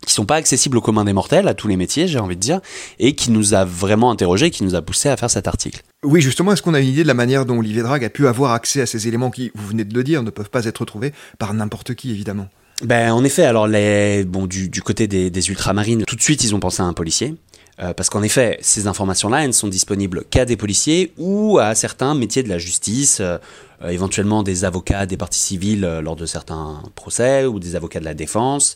qui 0.06 0.14
sont 0.14 0.26
pas 0.26 0.36
accessibles 0.36 0.78
au 0.78 0.82
commun 0.82 1.06
des 1.06 1.14
mortels, 1.14 1.48
à 1.48 1.54
tous 1.54 1.68
les 1.68 1.78
métiers, 1.78 2.08
j'ai 2.08 2.20
envie 2.20 2.36
de 2.36 2.42
dire, 2.42 2.60
et 3.00 3.14
qui 3.16 3.32
nous 3.32 3.54
a 3.54 3.66
vraiment 3.66 4.12
interrogé, 4.12 4.50
qui 4.50 4.64
nous 4.64 4.76
a 4.76 4.82
poussé 4.82 5.10
à 5.10 5.18
faire 5.18 5.30
cet 5.30 5.48
article. 5.48 5.84
Oui, 6.04 6.22
justement, 6.22 6.54
est-ce 6.54 6.62
qu'on 6.62 6.74
a 6.74 6.80
une 6.80 6.88
idée 6.88 7.04
de 7.04 7.08
la 7.08 7.14
manière 7.14 7.46
dont 7.46 7.60
Olivier 7.60 7.84
Drague 7.84 8.04
a 8.04 8.10
pu 8.10 8.28
avoir 8.28 8.54
accès 8.54 8.82
à 8.82 8.86
ces 8.86 9.08
éléments 9.08 9.30
qui, 9.30 9.52
vous 9.54 9.68
venez 9.68 9.84
de 9.84 9.94
le 9.94 10.04
dire, 10.04 10.24
ne 10.24 10.32
peuvent 10.32 10.50
pas 10.50 10.66
être 10.66 10.80
retrouvés 10.80 11.14
par 11.38 11.54
n'importe 11.54 11.94
qui, 11.94 12.10
évidemment? 12.10 12.48
Ben, 12.84 13.14
en 13.14 13.24
effet, 13.24 13.44
alors 13.44 13.68
les, 13.68 14.24
bon, 14.24 14.48
du, 14.48 14.68
du 14.68 14.82
côté 14.82 15.08
des, 15.08 15.30
des 15.30 15.50
ultramarines, 15.50 16.04
tout 16.06 16.16
de 16.16 16.22
suite, 16.22 16.44
ils 16.44 16.56
ont 16.56 16.60
pensé 16.60 16.82
à 16.82 16.86
un 16.86 16.94
policier. 16.94 17.36
Euh, 17.82 17.94
parce 17.94 18.10
qu'en 18.10 18.22
effet, 18.22 18.58
ces 18.62 18.88
informations-là, 18.88 19.42
elles 19.42 19.48
ne 19.48 19.54
sont 19.54 19.68
disponibles 19.68 20.24
qu'à 20.30 20.46
des 20.46 20.56
policiers 20.56 21.14
ou 21.18 21.58
à 21.58 21.74
certains 21.74 22.14
métiers 22.14 22.44
de 22.44 22.50
la 22.50 22.60
justice, 22.60 23.20
euh, 23.22 23.38
euh, 23.82 23.90
éventuellement 23.90 24.44
des 24.44 24.66
avocats 24.66 25.08
des 25.08 25.18
parties 25.18 25.40
civiles 25.40 25.82
lors 26.04 26.16
de 26.16 26.28
certains 26.28 26.84
procès, 26.96 27.46
ou 27.46 27.60
des 27.60 27.76
avocats 27.76 28.00
de 28.00 28.06
la 28.06 28.14
défense, 28.14 28.76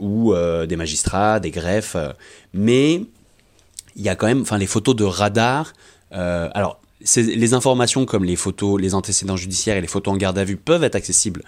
ou 0.00 0.34
des 0.34 0.76
magistrats, 0.76 1.38
des 1.38 1.52
greffes. 1.52 1.96
mais 2.52 3.02
il 3.96 4.02
y 4.02 4.08
a 4.08 4.16
quand 4.16 4.26
même, 4.26 4.40
enfin, 4.40 4.58
les 4.58 4.66
photos 4.66 4.96
de 4.96 5.04
radar. 5.04 5.72
alors, 6.10 6.80
les 7.16 7.54
informations 7.54 8.04
comme 8.04 8.24
les 8.24 8.34
photos, 8.34 8.80
les 8.80 8.94
antécédents 8.94 9.36
judiciaires 9.36 9.76
et 9.76 9.80
les 9.80 9.86
photos 9.86 10.12
en 10.12 10.16
garde 10.16 10.38
à 10.38 10.44
vue 10.44 10.56
peuvent 10.56 10.82
être 10.82 10.96
accessibles 10.96 11.44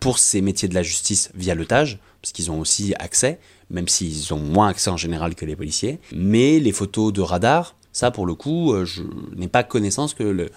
pour 0.00 0.18
ces 0.18 0.40
métiers 0.40 0.68
de 0.68 0.74
la 0.74 0.82
justice 0.82 1.30
via 1.34 1.54
le 1.54 1.66
TAGE, 1.66 1.98
parce 2.22 2.32
qu'ils 2.32 2.50
ont 2.50 2.60
aussi 2.60 2.94
accès, 2.98 3.38
même 3.72 3.88
s'ils 3.88 4.32
ont 4.32 4.38
moins 4.38 4.68
accès 4.68 4.90
en 4.90 4.96
général 4.96 5.34
que 5.34 5.44
les 5.44 5.56
policiers. 5.56 5.98
Mais 6.14 6.60
les 6.60 6.72
photos 6.72 7.12
de 7.12 7.20
radar, 7.20 7.74
ça, 7.92 8.10
pour 8.10 8.24
le 8.24 8.34
coup, 8.34 8.72
euh, 8.72 8.86
je 8.86 9.02
n'ai 9.36 9.48
pas 9.48 9.62
connaissance 9.62 10.14
que, 10.14 10.48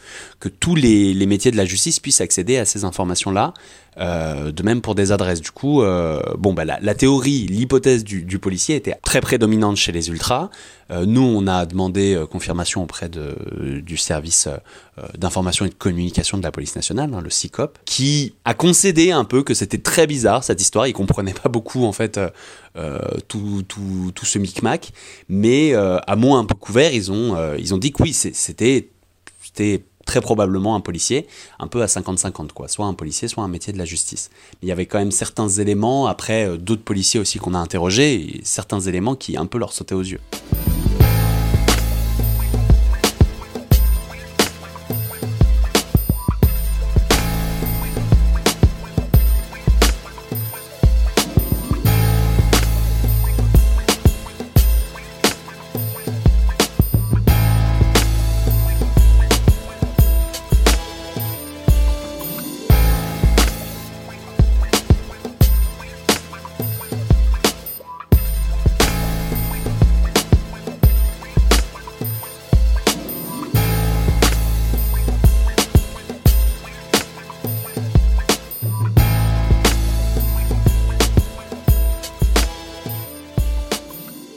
tous 0.60 0.76
les, 0.76 1.26
métiers 1.26 1.52
de 1.52 1.58
la 1.58 1.66
justice 1.66 2.00
puissent 2.00 2.22
accéder 2.22 2.58
à 2.58 2.66
ces 2.66 2.86
informations-là. 2.86 3.54
Euh, 3.98 4.52
de 4.52 4.64
même 4.64 4.82
pour 4.82 4.94
des 4.94 5.12
adresses. 5.12 5.42
Du 5.42 5.52
coup, 5.52 5.82
euh, 5.82 6.22
bon, 6.38 6.54
bah, 6.54 6.66
la, 6.66 6.96
théorie, 6.96 7.46
l'hypothèse 7.48 8.04
du, 8.04 8.40
policier 8.40 8.76
était 8.76 8.96
très 9.04 9.22
prédominante 9.22 9.78
chez 9.78 9.92
les 9.92 10.10
ultras. 10.10 10.50
Euh, 10.92 11.06
nous, 11.06 11.22
on 11.22 11.48
a 11.48 11.66
demandé 11.66 12.22
confirmation 12.30 12.84
auprès 12.84 13.10
du 13.10 13.98
service 13.98 14.50
d'information 15.18 15.66
et 15.66 15.70
de 15.70 15.74
communication 15.74 16.38
de 16.38 16.44
la 16.44 16.52
police 16.52 16.76
nationale, 16.76 17.14
hein, 17.14 17.22
le 17.22 17.30
CICOP, 17.30 17.80
qui 17.86 18.36
a 18.44 18.54
concédé 18.54 19.12
un 19.12 19.24
peu 19.24 19.44
que 19.44 19.54
c'était 19.54 19.78
très 19.78 20.08
bizarre 20.08 20.44
cette 20.44 20.62
histoire. 20.62 20.88
Il 20.88 20.94
comprenait 20.94 21.34
pas 21.34 21.50
beaucoup 21.50 21.86
en 21.86 21.92
fait 21.92 22.20
tout, 23.28 23.64
tout, 23.68 24.12
tout 24.14 24.26
ce 24.26 24.40
micmac, 24.40 24.92
mais 25.30 25.74
à 25.74 26.16
mots 26.16 26.36
un 26.36 26.46
peu 26.46 26.56
couverts, 26.56 26.94
ils 26.94 27.12
ont, 27.12 27.36
ils 27.58 27.74
ont 27.74 27.78
dit 27.78 27.92
que 27.92 28.04
oui, 28.04 28.14
c'était 28.14 28.90
très 30.06 30.22
probablement 30.22 30.76
un 30.76 30.82
policier, 30.82 31.28
un 31.60 31.68
peu 31.68 31.82
à 31.82 31.88
50-50, 31.88 32.52
quoi. 32.54 32.68
Soit 32.68 32.86
un 32.86 32.94
policier, 32.94 33.28
soit 33.28 33.44
un 33.44 33.48
métier 33.48 33.74
de 33.74 33.78
la 33.78 33.86
justice. 33.86 34.30
Mais 34.54 34.68
il 34.68 34.70
y 34.70 34.72
avait 34.72 34.86
quand 34.86 35.00
même 35.00 35.12
certains 35.12 35.50
éléments, 35.50 36.08
après 36.08 36.48
euh, 36.48 36.58
d'autres 36.58 36.84
policiers 36.84 37.20
aussi 37.20 37.40
qu'on 37.40 37.54
a 37.54 37.60
interrogés, 37.60 38.40
certains 38.44 38.80
éléments 38.80 39.16
qui 39.16 39.38
un 39.38 39.46
peu 39.46 39.58
leur 39.58 39.74
sautaient 39.74 39.96
aux 39.96 40.02
yeux. 40.02 40.22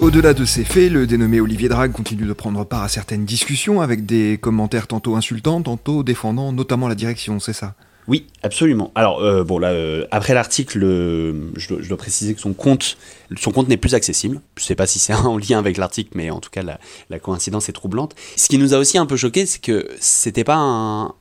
Au-delà 0.09 0.33
de 0.33 0.47
ces 0.47 0.65
faits, 0.65 0.91
le 0.91 1.07
dénommé 1.07 1.39
Olivier 1.39 1.69
Drague 1.69 1.93
continue 1.93 2.25
de 2.25 2.33
prendre 2.33 2.65
part 2.65 2.83
à 2.83 2.89
certaines 2.89 3.27
discussions 3.27 3.83
avec 3.83 4.07
des 4.07 4.39
commentaires 4.41 4.87
tantôt 4.87 5.17
insultants, 5.17 5.61
tantôt 5.61 6.03
défendant 6.03 6.51
notamment 6.51 6.89
la 6.89 6.95
direction, 6.95 7.41
c'est 7.41 7.53
ça? 7.53 7.75
Oui, 8.07 8.27
absolument. 8.43 8.91
Alors, 8.95 9.21
euh, 9.21 9.45
bon, 9.45 9.59
là, 9.59 9.69
euh, 9.69 10.07
après 10.11 10.33
l'article, 10.33 10.83
euh, 10.83 11.51
je, 11.57 11.75
dois- 11.75 11.99
préciser 11.99 12.35
que 12.35 12.41
son 12.41 12.55
compte, 12.55 12.97
son 13.39 13.51
compte 13.51 13.69
n'est 13.69 13.77
plus 13.77 13.95
accessible. 13.95 14.41
Je 14.57 14.65
sais 14.65 14.75
pas 14.75 14.87
si 14.87 14.99
c'est 14.99 15.13
en 15.27 15.37
lien 15.37 15.59
avec 15.59 15.77
l'article, 15.77 16.13
mais 16.15 16.31
en 16.31 16.41
tout 16.41 16.49
cas, 16.49 16.63
la, 16.63 17.19
coïncidence 17.19 17.69
est 17.69 17.75
troublante. 17.75 18.15
Ce 18.35 18.49
qui 18.49 18.57
nous 18.57 18.73
a 18.73 18.79
aussi 18.79 18.97
un 18.97 19.05
peu 19.05 19.19
choqué, 19.19 19.45
c'est 19.45 19.61
que 19.61 19.91
c'était 20.01 20.43
pas 20.43 20.57
un, 20.57 21.15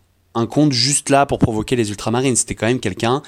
compte 0.49 0.71
juste 0.71 1.09
là 1.09 1.25
pour 1.25 1.39
provoquer 1.39 1.75
les 1.75 1.89
ultramarines. 1.89 2.37
C'était 2.37 2.55
quand 2.55 2.67
même 2.67 2.79
quelqu'un 2.79 3.23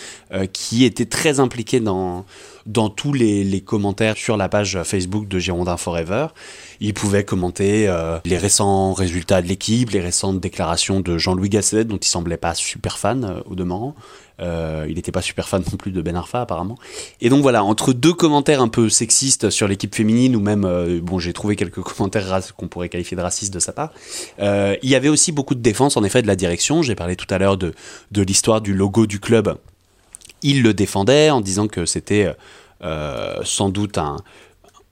qui 0.54 0.86
était 0.86 1.08
très 1.08 1.40
impliqué 1.40 1.80
dans, 1.80 2.24
dans 2.70 2.90
tous 2.90 3.14
les, 3.14 3.62
commentaires 3.62 4.16
sur 4.18 4.38
la 4.38 4.48
page 4.48 4.80
Facebook 4.84 5.28
de 5.28 5.38
Girondin 5.38 5.78
Forever. 5.78 6.28
Il 6.80 6.94
pouvait 6.94 7.26
commenter 7.26 7.88
euh, 7.88 8.20
les 8.26 8.38
récents 8.38 8.94
résultats 8.94 9.42
de 9.42 9.48
l'équipe, 9.48 9.90
les 9.90 10.00
récentes 10.00 10.40
déclarations 10.40 11.02
de 11.02 11.18
Jean-Louis 11.18 11.50
Gasset, 11.50 11.84
dont 11.84 11.98
il 11.98 12.08
semblait 12.08 12.38
pas 12.38 12.56
super 12.56 12.98
fan 12.98 13.26
euh, 13.26 13.42
au 13.46 13.56
demeurant. 13.56 13.96
Euh, 14.42 14.86
il 14.88 14.96
n'était 14.96 15.12
pas 15.12 15.22
super 15.22 15.48
fan 15.48 15.64
non 15.72 15.78
plus 15.78 15.92
de 15.92 16.02
Ben 16.02 16.16
Arfa 16.16 16.42
apparemment. 16.42 16.78
Et 17.22 17.30
donc 17.30 17.42
voilà, 17.42 17.64
entre 17.64 17.94
deux 17.94 18.14
commentaires 18.14 18.62
un 18.62 18.68
peu 18.68 18.90
sexistes 18.90 19.50
sur 19.50 19.68
l'équipe 19.68 19.94
féminine, 19.94 20.36
ou 20.36 20.40
même, 20.40 20.66
euh, 20.66 21.00
bon, 21.02 21.20
j'ai 21.20 21.34
trouvé 21.34 21.56
quelques 21.56 21.82
commentaires 21.82 22.40
qu'on 22.56 22.68
pourrait 22.68 22.90
qualifier 22.90 23.18
de 23.18 23.22
racistes 23.22 23.54
de 23.54 23.60
sa 23.60 23.74
part, 23.74 23.92
euh, 24.40 24.76
il 24.84 24.90
y 24.90 24.96
avait 24.96 25.10
aussi 25.10 25.32
beaucoup 25.32 25.56
de 25.56 25.62
défense 25.62 25.98
en 25.98 26.04
effet 26.04 26.22
de 26.22 26.28
la 26.28 26.36
direction. 26.36 26.82
J'ai 26.82 26.96
parlé 26.96 27.16
tout 27.16 27.28
à 27.30 27.38
l'heure 27.38 27.58
de 27.58 27.74
l'histoire 28.12 28.62
du 28.62 28.74
logo 28.74 29.08
du 29.08 29.20
club. 29.20 29.58
Il 30.42 30.64
le 30.64 30.74
défendait 30.74 31.30
en 31.30 31.42
disant 31.42 31.68
que 31.68 31.86
c'était 31.86 32.34
euh, 32.84 33.40
sans 33.44 33.70
doute 33.70 33.98
un, 33.98 34.18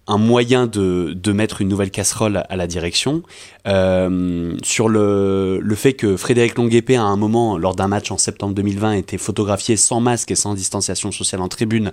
un 0.07 0.17
moyen 0.17 0.67
de, 0.67 1.13
de 1.15 1.31
mettre 1.31 1.61
une 1.61 1.67
nouvelle 1.67 1.91
casserole 1.91 2.43
à 2.49 2.55
la 2.55 2.67
direction. 2.67 3.23
Euh, 3.67 4.55
sur 4.63 4.87
le, 4.87 5.59
le 5.61 5.75
fait 5.75 5.93
que 5.93 6.15
Frédéric 6.15 6.55
Longuepé, 6.55 6.95
à 6.95 7.03
un 7.03 7.17
moment, 7.17 7.57
lors 7.57 7.75
d'un 7.75 7.87
match 7.87 8.11
en 8.11 8.17
septembre 8.17 8.53
2020, 8.55 8.93
était 8.93 9.17
photographié 9.17 9.75
sans 9.75 9.99
masque 9.99 10.31
et 10.31 10.35
sans 10.35 10.53
distanciation 10.53 11.11
sociale 11.11 11.41
en 11.41 11.49
tribune, 11.49 11.91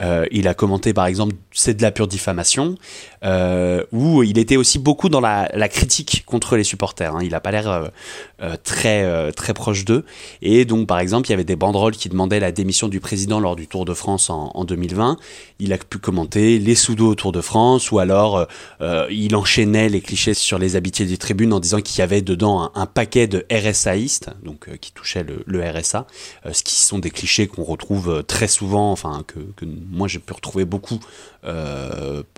euh, 0.00 0.26
il 0.30 0.46
a 0.46 0.54
commenté 0.54 0.92
par 0.92 1.06
exemple 1.06 1.34
c'est 1.52 1.74
de 1.74 1.82
la 1.82 1.90
pure 1.90 2.06
diffamation, 2.06 2.76
euh, 3.24 3.82
où 3.90 4.22
il 4.22 4.38
était 4.38 4.56
aussi 4.56 4.78
beaucoup 4.78 5.08
dans 5.08 5.20
la, 5.20 5.48
critique 5.68 6.24
contre 6.26 6.56
les 6.56 6.64
supporters. 6.64 7.16
hein. 7.16 7.20
Il 7.22 7.30
n'a 7.30 7.40
pas 7.40 7.50
l'air 7.50 7.90
euh, 8.40 8.56
très, 8.62 9.32
très 9.32 9.54
proche 9.54 9.84
d'eux. 9.84 10.04
Et 10.42 10.64
donc, 10.64 10.86
par 10.86 11.00
exemple, 11.00 11.26
il 11.28 11.30
y 11.30 11.34
avait 11.34 11.44
des 11.44 11.56
banderoles 11.56 11.96
qui 11.96 12.08
demandaient 12.08 12.40
la 12.40 12.52
démission 12.52 12.88
du 12.88 13.00
président 13.00 13.40
lors 13.40 13.56
du 13.56 13.66
Tour 13.66 13.84
de 13.84 13.94
France 13.94 14.30
en, 14.30 14.52
en 14.54 14.64
2020. 14.64 15.16
Il 15.58 15.72
a 15.72 15.78
pu 15.78 15.98
commenter 15.98 16.58
les 16.58 16.74
sous-dos 16.74 17.08
au 17.08 17.14
Tour 17.14 17.32
de 17.32 17.40
France, 17.40 17.55
ou 17.90 17.98
alors 17.98 18.36
euh, 18.36 18.44
euh, 18.80 19.06
il 19.10 19.34
enchaînait 19.34 19.88
les 19.88 20.00
clichés 20.00 20.34
sur 20.34 20.58
les 20.58 20.76
habitués 20.76 21.06
des 21.06 21.16
tribunes 21.16 21.52
en 21.52 21.60
disant 21.60 21.80
qu'il 21.80 21.98
y 21.98 22.02
avait 22.02 22.22
dedans 22.22 22.70
un, 22.74 22.86
paquet 22.86 23.26
de 23.26 23.46
RSAistes, 23.50 24.30
donc 24.44 24.68
euh, 24.68 24.76
qui 24.76 24.92
touchaient 24.92 25.24
le, 25.24 25.70
RSA, 25.70 26.06
ce 26.52 26.62
qui 26.62 26.74
sont 26.74 26.98
des 26.98 27.10
clichés 27.10 27.46
qu'on 27.46 27.64
retrouve 27.64 28.22
très 28.24 28.48
souvent, 28.48 28.92
enfin 28.92 29.24
que, 29.26 29.38
moi 29.90 30.06
j'ai 30.06 30.18
pu 30.18 30.32
retrouver 30.32 30.64
beaucoup 30.64 31.00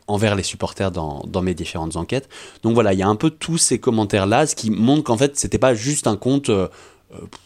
envers 0.07 0.35
les 0.35 0.43
supporters 0.43 0.91
dans, 0.91 1.25
dans 1.27 1.41
mes 1.43 1.55
différentes 1.55 1.97
enquêtes. 1.97 2.29
Donc 2.63 2.75
voilà, 2.75 2.93
il 2.93 2.99
y 2.99 3.03
a 3.03 3.09
un 3.09 3.17
peu 3.17 3.31
tous 3.31 3.59
ces 3.59 3.79
commentaires-là, 3.79 4.47
ce 4.47 4.55
qui 4.55 4.71
montre 4.71 5.05
qu'en 5.05 5.17
fait, 5.17 5.39
c'était 5.39 5.59
pas 5.59 5.75
juste 5.75 6.07
un 6.07 6.17
compte 6.17 6.51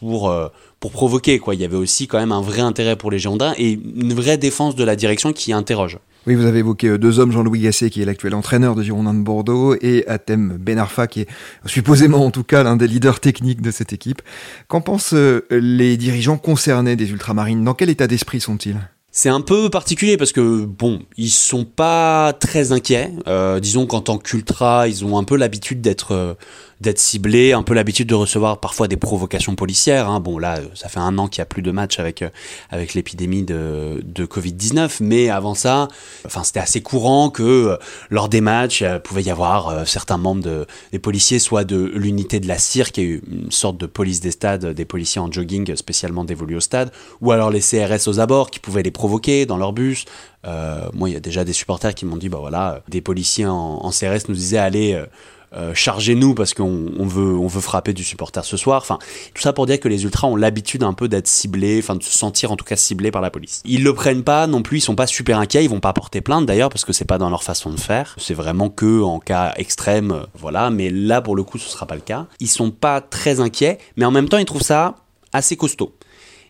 pour, 0.01 0.31
euh, 0.31 0.49
pour 0.81 0.93
provoquer, 0.93 1.39
quoi. 1.39 1.55
Il 1.55 1.61
y 1.61 1.65
avait 1.65 1.77
aussi 1.77 2.07
quand 2.07 2.19
même 2.19 2.33
un 2.33 2.41
vrai 2.41 2.61
intérêt 2.61 2.97
pour 2.97 3.11
les 3.11 3.19
Girondins 3.19 3.55
et 3.57 3.73
une 3.73 4.13
vraie 4.13 4.39
défense 4.39 4.75
de 4.77 4.85
la 4.85 4.97
direction 4.97 5.33
qui 5.33 5.53
interroge. 5.53 5.99
Oui, 6.27 6.37
vous 6.37 6.47
avez 6.47 6.61
évoqué 6.61 6.89
euh, 6.89 6.99
deux 6.99 7.19
hommes, 7.19 7.33
Jean-Louis 7.33 7.61
Gasset, 7.61 7.91
qui 7.91 8.01
est 8.01 8.05
l'actuel 8.05 8.35
entraîneur 8.35 8.75
de 8.75 8.83
Girondins 8.83 9.15
de 9.15 9.23
Bordeaux, 9.23 9.75
et 9.81 10.07
Atem 10.07 10.57
Ben 10.59 10.79
Arfa, 10.79 11.07
qui 11.07 11.23
est 11.23 11.29
supposément 11.67 12.25
en 12.25 12.31
tout 12.31 12.45
cas 12.45 12.63
l'un 12.63 12.77
des 12.77 12.87
leaders 12.87 13.19
techniques 13.19 13.61
de 13.61 13.71
cette 13.71 13.93
équipe. 13.93 14.23
Qu'en 14.69 14.81
pensent 14.81 15.15
euh, 15.15 15.47
les 15.51 15.97
dirigeants 15.97 16.39
concernés 16.39 16.95
des 16.95 17.11
Ultramarines? 17.11 17.65
Dans 17.65 17.75
quel 17.75 17.91
état 17.91 18.07
d'esprit 18.07 18.41
sont-ils? 18.41 18.79
C'est 19.15 19.29
un 19.29 19.43
peu 19.43 19.69
particulier 19.69 20.17
parce 20.17 20.33
que 20.33 20.65
bon, 20.65 21.03
ils 21.19 21.29
sont 21.29 21.67
pas 21.67 22.33
très 22.33 22.73
inquiets. 22.73 23.11
Euh, 23.29 23.61
disons 23.61 23.85
qu'en 23.85 24.01
tant 24.01 24.17
qu'ultra, 24.17 24.89
ils 24.89 25.05
ont 25.05 25.19
un 25.19 25.25
peu 25.25 25.37
l'habitude 25.37 25.83
d'être 25.83 26.13
euh, 26.13 26.33
d'être 26.81 26.99
ciblés, 26.99 27.53
un 27.53 27.63
peu 27.63 27.75
l'habitude 27.75 28.09
de 28.09 28.15
recevoir 28.15 28.59
parfois 28.59 28.89
des 28.89 28.97
provocations 28.97 29.55
policières. 29.55 30.09
hein. 30.09 30.19
Bon 30.19 30.39
là, 30.39 30.57
euh, 30.57 30.67
ça 30.75 30.89
fait 30.89 30.99
un 30.99 31.19
an 31.19 31.29
qu'il 31.29 31.41
y 31.41 31.43
a 31.43 31.45
plus 31.45 31.61
de 31.61 31.71
matchs 31.71 32.01
avec 32.01 32.25
avec 32.71 32.95
l'épidémie 32.95 33.43
de, 33.43 34.01
de 34.03 34.25
Covid 34.25 34.55
19, 34.55 35.01
mais 35.01 35.29
avant 35.29 35.55
ça, 35.55 35.89
enfin 36.25 36.43
c'était 36.43 36.61
assez 36.61 36.81
courant 36.81 37.29
que 37.29 37.79
lors 38.09 38.31
des 38.31 38.41
matchs, 38.41 38.81
il 38.81 39.01
pouvait 39.05 39.23
y 39.23 39.31
avoir 39.31 39.87
certains 39.87 40.17
membres 40.17 40.43
de, 40.43 40.67
des 40.91 40.99
policiers, 40.99 41.39
soit 41.39 41.65
de 41.65 41.93
l'unité 41.95 42.41
de 42.41 42.49
la 42.49 42.57
CIR, 42.57 42.91
qui 42.93 43.03
est 43.03 43.21
une 43.31 43.51
sorte 43.51 43.77
de 43.77 43.87
police 43.87 44.21
des 44.21 44.31
stades, 44.31 44.65
des 44.65 44.85
policiers 44.87 45.21
en 45.21 45.31
jogging 45.31 45.77
spécialement 45.77 46.25
dévolus 46.25 46.57
au 46.57 46.61
stade, 46.61 46.91
ou 47.21 47.31
alors 47.31 47.51
les 47.51 47.61
CRS 47.61 48.09
aux 48.09 48.19
abords 48.19 48.51
qui 48.51 48.59
pouvaient 48.59 48.83
les 48.83 48.91
provoquer 49.03 49.47
dans 49.47 49.57
leur 49.57 49.73
bus. 49.73 50.05
Euh, 50.47 50.89
moi, 50.95 51.11
il 51.11 51.13
y 51.13 51.17
a 51.17 51.21
déjà 51.21 51.43
des 51.45 51.53
supporters 51.53 51.93
qui 51.93 52.07
m'ont 52.07 52.17
dit, 52.17 52.29
bah 52.29 52.39
voilà, 52.39 52.83
des 52.89 53.01
policiers 53.01 53.47
en, 53.47 53.81
en 53.83 53.91
CRS 53.91 54.29
nous 54.29 54.35
disaient, 54.37 54.59
allez, 54.59 54.95
euh, 54.95 55.07
euh, 55.55 55.75
chargez-nous 55.75 56.35
parce 56.35 56.55
qu'on 56.55 56.93
on 56.97 57.05
veut, 57.05 57.35
on 57.37 57.49
veut 57.49 57.61
frapper 57.61 57.95
du 57.95 58.05
supporter 58.05 58.45
ce 58.45 58.57
soir. 58.57 58.81
Enfin, 58.81 59.01
tout 59.35 59.43
ça 59.43 59.53
pour 59.53 59.67
dire 59.67 59.81
que 59.81 59.89
les 59.89 60.05
ultras 60.05 60.29
ont 60.29 60.37
l'habitude 60.37 60.85
un 60.85 60.93
peu 60.93 61.09
d'être 61.09 61.27
ciblés, 61.27 61.81
enfin 61.83 61.97
de 61.97 62.03
se 62.05 62.17
sentir 62.17 62.53
en 62.53 62.57
tout 62.57 62.65
cas 62.65 62.77
ciblés 62.77 63.11
par 63.11 63.23
la 63.23 63.31
police. 63.31 63.61
Ils 63.65 63.83
le 63.83 63.93
prennent 63.93 64.23
pas 64.23 64.47
non 64.47 64.63
plus, 64.63 64.79
ils 64.79 64.83
sont 64.83 64.95
pas 64.95 65.09
super 65.09 65.41
inquiets, 65.41 65.65
ils 65.65 65.71
vont 65.71 65.81
pas 65.81 65.93
porter 65.93 66.21
plainte 66.21 66.47
d'ailleurs 66.47 66.71
parce 66.71 66.85
que 66.85 66.93
c'est 66.93 67.05
pas 67.05 67.19
dans 67.19 67.29
leur 67.29 67.43
façon 67.43 67.71
de 67.71 67.81
faire. 67.81 68.15
C'est 68.19 68.35
vraiment 68.35 68.71
que 68.71 69.03
en 69.03 69.19
cas 69.19 69.53
extrême, 69.57 70.27
voilà. 70.35 70.71
Mais 70.71 70.91
là, 70.91 71.21
pour 71.21 71.35
le 71.35 71.43
coup, 71.43 71.59
ce 71.59 71.69
sera 71.69 71.87
pas 71.87 71.97
le 71.97 72.03
cas. 72.03 72.29
Ils 72.39 72.49
sont 72.49 72.71
pas 72.71 73.01
très 73.01 73.41
inquiets, 73.41 73.79
mais 73.97 74.05
en 74.05 74.13
même 74.13 74.29
temps, 74.29 74.39
ils 74.39 74.45
trouvent 74.45 74.63
ça 74.63 74.95
assez 75.33 75.57
costaud. 75.57 75.93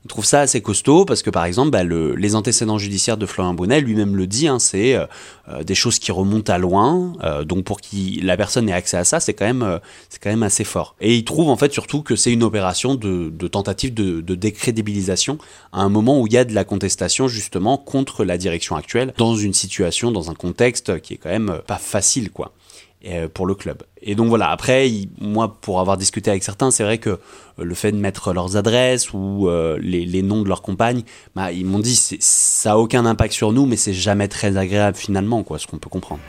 Il 0.04 0.09
trouve 0.09 0.25
ça 0.25 0.40
assez 0.40 0.61
costaud 0.61 1.04
parce 1.04 1.23
que 1.23 1.30
par 1.30 1.44
exemple 1.44 1.71
bah, 1.71 1.85
le- 1.85 2.16
les 2.16 2.35
antécédents 2.35 2.76
judiciaires 2.78 3.16
de 3.16 3.25
Florian 3.25 3.54
Bonnet 3.54 3.80
lui-même 3.80 4.16
le 4.16 4.26
dit 4.26 4.49
hein, 4.49 4.59
c'est 4.59 4.97
euh, 4.97 5.06
euh, 5.49 5.62
des 5.62 5.76
choses 5.76 6.00
qui 6.00 6.11
remontent 6.11 6.52
à 6.52 6.59
loin 6.59 7.12
euh, 7.23 7.44
donc 7.44 7.64
pour 7.64 7.80
que 7.80 7.87
la 8.21 8.37
personne 8.37 8.68
ait 8.68 8.73
accès 8.73 8.97
à 8.97 9.04
ça 9.04 9.21
c'est 9.21 9.32
quand 9.32 9.44
même 9.44 9.78
quand 10.21 10.30
même 10.30 10.42
assez 10.42 10.64
fort. 10.64 10.97
Et 11.00 11.14
il 11.16 11.25
trouve 11.25 11.49
en 11.49 11.56
fait 11.56 11.73
surtout 11.73 12.02
que 12.02 12.16
c'est 12.16 12.32
une 12.32 12.42
opération 12.42 12.97
de, 12.97 13.30
tentative 13.49 13.94
de, 13.94 14.21
de 14.21 14.35
décrédibilisation 14.35 15.38
à 15.73 15.82
un 15.82 15.88
moment 15.88 16.21
où 16.21 16.26
il 16.26 16.32
y 16.32 16.37
a 16.37 16.44
de 16.44 16.54
la 16.54 16.64
contestation 16.64 17.28
justement 17.28 17.78
contre 17.78 18.25
la 18.25 18.38
direction 18.38 18.75
actuelle 18.76 19.14
dans 19.18 19.37
une 19.37 19.52
situation 19.54 20.11
dans 20.11 20.30
un 20.30 20.35
contexte 20.35 21.00
qui 21.00 21.14
est 21.14 21.16
quand 21.18 21.30
même 21.30 21.61
pas 21.66 21.78
facile 21.78 22.30
quoi 22.30 22.52
pour 23.35 23.47
le 23.47 23.54
club. 23.54 23.82
Et 24.02 24.14
donc 24.14 24.28
voilà, 24.28 24.50
après, 24.50 24.90
moi, 25.21 25.56
pour 25.61 25.80
avoir 25.80 25.97
discuté 25.97 26.30
avec 26.30 26.42
certains, 26.42 26.71
c'est 26.71 26.82
vrai 26.82 26.99
que 26.99 27.11
euh, 27.11 27.18
le 27.59 27.75
fait 27.75 27.92
de 27.92 27.97
mettre 27.97 28.32
leurs 28.32 28.56
adresses 28.56 29.12
ou 29.12 29.49
euh, 29.49 29.78
les, 29.80 30.23
noms 30.23 30.42
de 30.42 30.49
leurs 30.49 30.62
compagnes, 30.62 31.02
bah, 31.35 31.52
ils 31.52 31.64
m'ont 31.64 31.78
dit 31.78 31.94
ça 31.94 32.73
a 32.73 32.76
aucun 32.76 33.06
impact 33.06 33.32
sur 33.32 33.52
nous, 33.52 33.66
mais 33.66 33.76
c'est 33.76 33.94
jamais 33.94 34.28
très 34.28 34.56
agréable 34.56 34.97
finalement, 34.97 35.42
quoi, 35.44 35.59
ce 35.59 35.66
qu'on 35.66 35.78
peut 35.78 35.90
comprendre. 35.90 36.21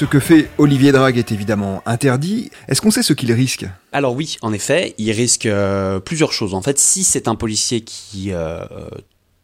Ce 0.00 0.06
que 0.06 0.18
fait 0.18 0.48
Olivier 0.56 0.92
Drague 0.92 1.18
est 1.18 1.30
évidemment 1.30 1.82
interdit. 1.84 2.50
Est-ce 2.68 2.80
qu'on 2.80 2.90
sait 2.90 3.02
ce 3.02 3.12
qu'il 3.12 3.30
risque? 3.32 3.66
Alors 3.92 4.14
oui, 4.16 4.38
en 4.40 4.50
effet, 4.50 4.94
il 4.96 5.10
risque 5.10 5.44
euh, 5.44 6.00
plusieurs 6.00 6.32
choses. 6.32 6.54
En 6.54 6.62
fait, 6.62 6.78
si 6.78 7.04
c'est 7.04 7.28
un 7.28 7.34
policier 7.34 7.82
qui 7.82 8.32
euh, 8.32 8.64
euh, 8.70 8.88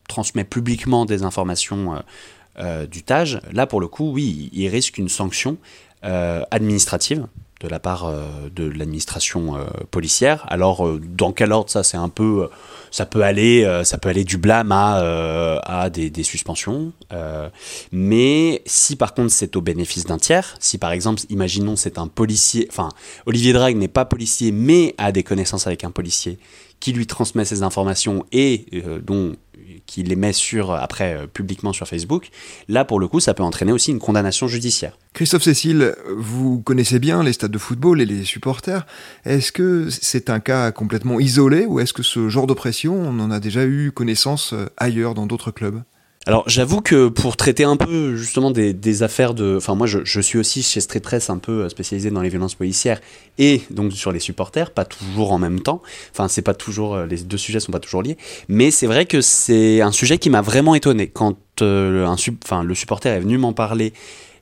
transmet 0.09 0.45
publiquement 0.45 1.05
des 1.05 1.25
informations 1.25 2.03
du 2.91 3.03
TAJ, 3.03 3.41
là 3.53 3.67
pour 3.67 3.83
le 3.83 3.87
coup, 3.87 4.11
oui, 4.11 4.49
il 4.55 4.69
risque 4.69 4.97
une 4.97 5.11
sanction 5.11 5.59
administrative 6.01 7.27
de 7.61 7.69
la 7.69 7.79
part 7.79 8.05
euh, 8.05 8.23
de 8.55 8.65
l'administration 8.65 9.57
euh, 9.57 9.65
policière. 9.91 10.45
Alors 10.49 10.87
euh, 10.87 11.01
dans 11.01 11.33
quel 11.33 11.53
ordre 11.53 11.71
ça 11.71 11.83
c'est 11.83 11.97
un 11.97 12.09
peu 12.09 12.49
ça 12.91 13.07
peut 13.07 13.23
aller 13.23 13.67
ça 13.85 13.99
peut 13.99 14.09
aller 14.09 14.25
du 14.25 14.39
blâme 14.39 14.73
à 14.73 15.91
des, 15.91 16.23
suspensions 16.23 16.93
mais 17.93 18.63
si 18.65 18.97
par 18.97 19.13
contre 19.13 19.31
c'est 19.33 19.57
au 19.57 19.61
bénéfice 19.61 20.05
d'un 20.05 20.19
tiers 20.19 20.55
si 20.61 20.79
par 20.79 20.93
exemple 20.93 21.21
imaginons 21.29 21.77
c'est 21.77 21.99
un 21.99 22.07
policier 22.07 22.67
enfin 22.71 22.89
Olivier 23.27 23.53
Drague 23.53 23.77
n'est 23.77 23.89
pas 23.89 24.05
policier 24.05 24.53
mais 24.53 24.95
a 24.99 25.13
des 25.13 25.25
connaissances 25.25 25.67
avec 25.67 25.85
un 25.85 25.91
policier 25.91 26.39
qui 26.81 26.93
lui 26.93 27.07
transmet 27.07 27.45
ces 27.45 27.63
informations 27.63 28.25
et 28.33 28.67
dont 29.03 29.35
qui 29.87 30.03
les 30.03 30.17
met 30.17 30.33
sur 30.33 30.73
après 30.73 31.17
euh, 31.17 31.27
publiquement 31.27 31.73
sur 31.73 31.89
Facebook 31.89 32.31
là 32.69 32.85
pour 32.85 33.01
le 33.01 33.09
coup 33.09 33.21
ça 33.21 33.35
peut 33.35 33.43
entraîner 33.43 33.73
aussi 33.73 33.91
une 33.91 33.99
condamnation 33.99 34.49
judiciaire 34.49 34.97
Christophe 35.17 35.45
Cécile, 35.45 35.95
vous 36.15 36.61
connaissez 36.61 36.99
bien 36.99 37.23
les 37.23 37.33
stades 37.33 37.51
de 37.51 37.57
football 37.57 38.03
et 38.03 38.05
les 38.05 38.23
supporters. 38.25 38.87
Est-ce 39.25 39.51
que 39.51 39.89
c'est 39.89 40.29
un 40.29 40.41
cas 40.41 40.73
complètement 40.73 41.19
isolé 41.21 41.65
ou 41.65 41.81
est-ce 41.81 41.95
que 41.95 42.03
ce 42.03 42.29
genre 42.29 42.47
d'oppression, 42.47 42.95
on 42.95 43.19
en 43.21 43.31
a 43.31 43.41
déjà 43.41 43.65
eu 43.65 43.93
connaissance 43.93 44.53
euh, 44.53 44.67
ailleurs 44.77 45.15
dans 45.15 45.27
d'autres 45.27 45.53
clubs? 45.53 45.83
Alors 46.29 46.43
j'avoue 46.49 46.81
que 46.81 47.07
pour 47.07 47.37
traiter 47.37 47.63
un 47.63 47.77
peu 47.77 48.17
justement 48.17 48.51
des, 48.51 49.03
affaires 49.05 49.33
de... 49.33 49.55
Enfin 49.57 49.77
moi 49.77 49.87
je, 49.87 50.21
suis 50.21 50.39
aussi 50.39 50.65
chez 50.65 50.81
Street 50.81 50.99
Press 50.99 51.31
un 51.31 51.39
peu 51.39 51.69
spécialisé 51.69 52.11
dans 52.11 52.21
les 52.21 52.31
violences 52.31 52.57
policières 52.57 53.01
et 53.39 53.63
donc 53.71 53.93
sur 53.93 54.11
les 54.11 54.19
supporters, 54.19 54.73
pas 54.73 54.85
toujours 54.85 55.33
en 55.33 55.39
même 55.39 55.61
temps. 55.61 55.83
Enfin 56.11 56.27
c'est 56.27 56.43
pas 56.43 56.55
toujours... 56.55 56.97
euh, 56.97 57.07
Les 57.07 57.19
deux 57.19 57.37
sujets 57.37 57.61
sont 57.61 57.71
pas 57.71 57.79
toujours 57.79 58.03
liés. 58.03 58.17
Mais 58.49 58.73
c'est 58.73 58.89
vrai 58.89 59.07
que 59.07 59.21
c'est 59.21 59.81
un 59.83 59.93
sujet 59.93 60.19
qui 60.19 60.29
m'a 60.29 60.43
vraiment 60.43 60.75
étonné. 60.75 61.07
Quand 61.07 61.37
euh, 61.63 62.05
le 62.65 62.75
supporter 62.75 63.13
est 63.13 63.21
venu 63.21 63.39
m'en 63.39 63.53
parler 63.53 63.93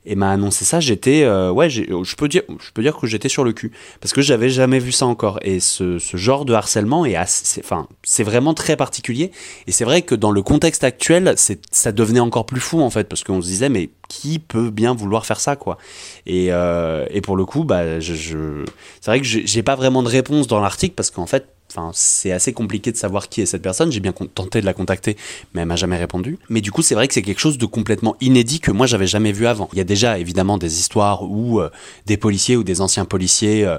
et 0.06 0.14
m'a 0.16 0.30
annoncé 0.30 0.64
ça, 0.64 0.80
j'étais... 0.80 1.23
euh, 1.25 1.50
ouais, 1.50 1.70
je 1.70 2.14
peux, 2.16 2.28
dire, 2.28 2.42
je 2.49 2.70
peux 2.73 2.82
dire 2.82 2.96
que 2.96 3.06
j'étais 3.06 3.28
sur 3.28 3.44
le 3.44 3.52
cul. 3.52 3.73
Parce 4.00 4.12
que 4.12 4.20
j'avais 4.23 4.49
jamais 4.50 4.78
vu 4.78 4.92
ça 4.92 5.06
encore. 5.06 5.38
Et 5.42 5.61
ce, 5.61 5.99
ce 5.99 6.16
genre 6.16 6.44
de 6.44 6.52
harcèlement 6.52 7.06
est 7.06 7.17
Enfin, 7.60 7.86
c'est 8.02 8.23
vraiment 8.25 8.54
très 8.54 8.76
particulier. 8.76 9.30
Et 9.67 9.73
c'est 9.73 9.84
vrai 9.84 10.02
que 10.02 10.14
dans 10.14 10.30
le 10.30 10.43
contexte 10.43 10.84
actuel, 10.84 11.34
c'est, 11.36 11.60
ça 11.71 11.93
devenait 11.93 12.21
encore 12.21 12.45
plus 12.47 12.60
fou 12.60 12.80
en 12.80 12.90
fait, 12.90 13.08
parce 13.08 13.25
qu'on 13.25 13.40
se 13.40 13.47
disait 13.47 13.69
mais 13.69 13.90
qui 14.08 14.38
peut 14.38 14.71
bien 14.71 14.95
vouloir 14.95 15.25
faire 15.26 15.40
ça 15.40 15.56
quoi? 15.56 15.78
Et, 16.26 16.49
euh, 16.50 17.06
et 17.10 17.21
pour 17.21 17.36
le 17.36 17.45
coup, 17.47 17.64
bah, 17.64 18.00
je, 18.00 18.14
je- 18.14 18.64
c'est 19.00 19.10
vrai 19.10 19.21
que 19.21 19.26
j'ai 19.26 19.62
pas 19.62 19.76
vraiment 19.76 20.02
de 20.02 20.08
réponse 20.08 20.47
dans 20.47 20.60
l'article 20.60 20.95
parce 20.95 21.10
qu'en 21.10 21.26
fait, 21.26 21.47
c'est 21.92 22.32
assez 22.32 22.52
compliqué 22.52 22.92
de 22.92 22.96
savoir 22.96 23.28
qui 23.28 23.40
est 23.40 23.46
cette 23.46 23.62
personne. 23.62 23.90
J'ai 23.90 24.00
bien 24.00 24.12
tenté 24.12 24.60
de 24.60 24.66
la 24.66 24.72
contacter, 24.72 25.16
mais 25.52 25.62
elle 25.62 25.68
m'a 25.68 25.76
jamais 25.76 25.96
répondu. 25.96 26.38
Mais 26.48 26.60
du 26.60 26.70
coup, 26.70 26.82
c'est 26.82 26.94
vrai 26.94 27.08
que 27.08 27.14
c'est 27.14 27.22
quelque 27.22 27.40
chose 27.40 27.58
de 27.58 27.66
complètement 27.66 28.16
inédit 28.20 28.60
que 28.60 28.70
moi 28.70 28.86
j'avais 28.86 29.06
jamais 29.06 29.32
vu 29.32 29.46
avant. 29.46 29.68
Il 29.72 29.78
y 29.78 29.80
a 29.80 29.84
déjà 29.84 30.18
évidemment 30.18 30.58
des 30.58 30.78
histoires 30.78 31.24
où 31.24 31.60
euh, 31.60 31.70
des 32.06 32.16
policiers 32.16 32.56
ou 32.56 32.64
des 32.64 32.80
anciens 32.80 33.04
policiers 33.04 33.64
euh, 33.64 33.78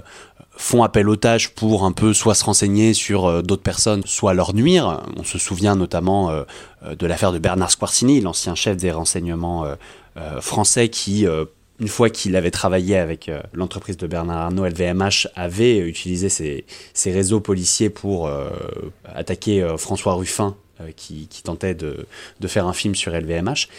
font 0.57 0.83
appel 0.83 1.09
aux 1.09 1.15
tâches 1.15 1.49
pour 1.49 1.83
un 1.85 1.91
peu 1.91 2.13
soit 2.13 2.35
se 2.35 2.43
renseigner 2.43 2.93
sur 2.93 3.25
euh, 3.25 3.41
d'autres 3.41 3.63
personnes, 3.63 4.03
soit 4.05 4.33
leur 4.33 4.53
nuire. 4.53 5.03
On 5.17 5.23
se 5.23 5.37
souvient 5.37 5.75
notamment 5.75 6.31
de 6.87 7.07
l'affaire 7.07 7.31
de 7.31 7.39
Bernard 7.39 7.71
Squarcini, 7.71 8.21
l'ancien 8.21 8.55
chef 8.55 8.77
des 8.77 8.91
renseignements 8.91 9.65
français 10.39 10.89
qui, 10.89 11.25
une 11.79 11.88
fois 11.88 12.09
qu'il 12.09 12.35
avait 12.35 12.51
travaillé 12.51 12.97
avec 12.97 13.27
euh, 13.27 13.41
l'entreprise 13.53 13.97
de 13.97 14.07
Bernard 14.07 14.38
Arnault, 14.38 14.65
LVMH, 14.65 15.27
avait 15.35 15.77
utilisé 15.77 16.29
ses, 16.29 16.65
ses 16.93 17.11
réseaux 17.11 17.41
policiers 17.41 17.89
pour 17.89 18.27
euh, 18.27 18.49
attaquer 19.13 19.61
euh, 19.61 19.77
François 19.77 20.13
Ruffin. 20.13 20.55
Qui, 20.97 21.29
tentait 21.41 21.73
de, 21.73 22.05
de 22.41 22.47
faire 22.49 22.67
un 22.67 22.73
film 22.73 22.95
sur 22.95 23.13
LVMH. 23.13 23.69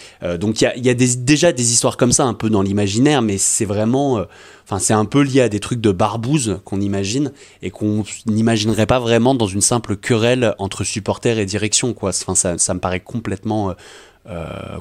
Donc 0.40 0.62
il 0.62 0.82
y 0.82 0.88
a, 0.88 0.94
déjà 0.94 1.52
des 1.52 1.72
histoires 1.72 1.98
comme 1.98 2.10
ça 2.10 2.24
un 2.24 2.32
peu 2.32 2.48
dans 2.48 2.62
l'imaginaire, 2.62 3.20
mais 3.20 3.36
c'est 3.36 3.66
vraiment, 3.66 4.24
enfin 4.64 4.78
c'est 4.78 4.94
un 4.94 5.04
peu 5.04 5.20
lié 5.20 5.42
à 5.42 5.50
des 5.50 5.60
trucs 5.60 5.82
de 5.82 5.92
barbouze 5.92 6.58
qu'on 6.64 6.80
imagine 6.80 7.32
et 7.60 7.68
qu'on 7.68 8.04
n'imaginerait 8.24 8.86
pas 8.86 8.98
vraiment 8.98 9.34
dans 9.34 9.46
une 9.46 9.60
simple 9.60 9.98
querelle 9.98 10.54
entre 10.56 10.84
supporters 10.84 11.38
et 11.38 11.44
direction 11.44 11.92
quoi. 11.92 12.08
Enfin 12.08 12.34
ça, 12.34 12.56
ça 12.56 12.72
me 12.72 12.80
paraît 12.80 13.00
complètement, 13.00 13.74